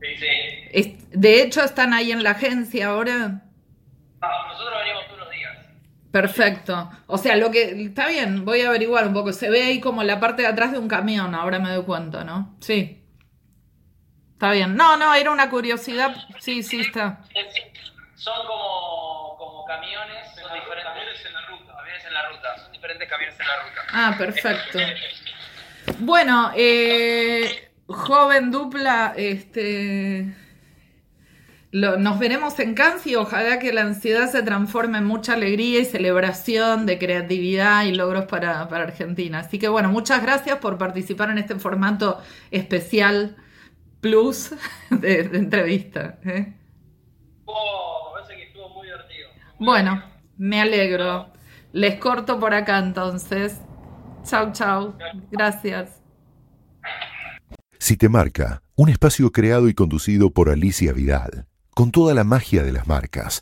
Sí, 0.02 0.08
sí. 0.20 0.98
de 1.12 1.42
hecho, 1.42 1.64
están 1.64 1.94
ahí 1.94 2.12
en 2.12 2.24
la 2.24 2.32
agencia 2.32 2.88
ahora. 2.88 3.42
Ah, 4.22 4.48
nosotros 4.50 4.74
venimos 4.80 5.18
los 5.18 5.32
días. 5.32 5.58
Perfecto. 6.12 6.92
O 7.08 7.18
sea, 7.18 7.36
lo 7.38 7.50
que 7.50 7.86
está 7.86 8.08
bien, 8.08 8.46
voy 8.46 8.62
a 8.62 8.68
averiguar 8.68 9.08
un 9.08 9.14
poco. 9.14 9.34
Se 9.34 9.50
ve 9.50 9.64
ahí 9.64 9.80
como 9.80 10.04
la 10.04 10.20
parte 10.20 10.44
de 10.44 10.48
atrás 10.48 10.72
de 10.72 10.78
un 10.78 10.88
camión, 10.88 11.34
ahora 11.34 11.58
me 11.60 11.72
doy 11.72 11.84
cuenta, 11.86 12.24
¿no? 12.24 12.56
Sí. 12.60 13.05
Está 14.36 14.52
bien. 14.52 14.76
No, 14.76 14.98
no, 14.98 15.14
era 15.14 15.32
una 15.32 15.50
curiosidad. 15.50 16.14
Sí, 16.40 16.62
sí, 16.62 16.82
está. 16.82 17.22
Son 18.16 18.46
como, 18.46 19.38
como 19.38 19.66
camiones, 19.66 20.28
son 20.36 20.54
diferentes 20.54 20.84
camiones 20.84 21.26
en 21.26 21.34
la 21.34 21.42
ruta. 21.48 21.74
Camiones 21.74 22.06
en 22.06 22.14
la 22.14 22.30
ruta, 22.30 22.58
son 22.58 22.72
diferentes 22.74 23.10
camiones 23.10 23.40
en 23.40 23.48
la 23.48 23.56
ruta. 23.64 23.82
Ah, 23.94 24.16
perfecto. 24.18 24.80
Bueno, 26.00 26.52
eh, 26.54 27.72
joven 27.88 28.52
dupla, 28.52 29.14
este. 29.16 30.36
nos 31.72 32.20
veremos 32.20 32.60
en 32.60 32.76
Cannes 32.76 33.04
ojalá 33.16 33.58
que 33.60 33.72
la 33.72 33.84
ansiedad 33.84 34.30
se 34.30 34.44
transforme 34.44 34.98
en 34.98 35.06
mucha 35.06 35.34
alegría 35.36 35.80
y 35.80 35.86
celebración 35.86 36.86
de 36.86 37.00
creatividad 37.00 37.86
y 37.86 37.96
logros 37.96 38.26
para, 38.26 38.68
para 38.68 38.84
Argentina. 38.84 39.40
Así 39.40 39.60
que 39.60 39.70
bueno, 39.70 39.88
muchas 39.88 40.22
gracias 40.22 40.58
por 40.58 40.78
participar 40.78 41.30
en 41.30 41.38
este 41.38 41.56
formato 41.56 42.22
especial 42.52 43.38
plus 44.06 44.52
de, 44.92 45.22
entrevista. 45.34 46.20
¿eh? 46.24 46.54
Oh, 47.46 48.12
parece 48.14 48.36
que 48.36 48.44
estuvo 48.44 48.70
muy 48.70 48.86
divertido. 48.86 49.30
bueno, 49.60 50.04
me 50.38 50.62
alegro. 50.62 51.34
Les 51.74 52.00
corto 52.00 52.40
por 52.40 52.54
acá 52.54 52.78
entonces. 52.78 53.60
Chau, 54.24 54.52
chau. 54.52 54.96
Gracias. 55.32 56.04
Si 57.80 57.98
te 57.98 58.08
marca, 58.08 58.62
un 58.76 58.90
espacio 58.90 59.32
creado 59.32 59.70
y 59.70 59.74
conducido 59.74 60.30
por 60.30 60.52
Alicia 60.52 60.94
Vidal, 60.94 61.48
con 61.72 61.90
toda 61.90 62.14
la 62.14 62.24
magia 62.24 62.62
de 62.62 62.74
las 62.74 62.88
marcas. 62.88 63.42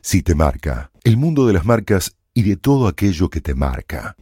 Si 0.00 0.22
te 0.22 0.36
marca, 0.36 0.92
el 1.02 1.16
mundo 1.16 1.44
de 1.48 1.54
las 1.54 1.64
marcas 1.64 2.16
y 2.34 2.42
de 2.42 2.56
todo 2.56 2.86
aquello 2.86 3.30
que 3.30 3.40
te 3.40 3.56
marca. 3.56 4.14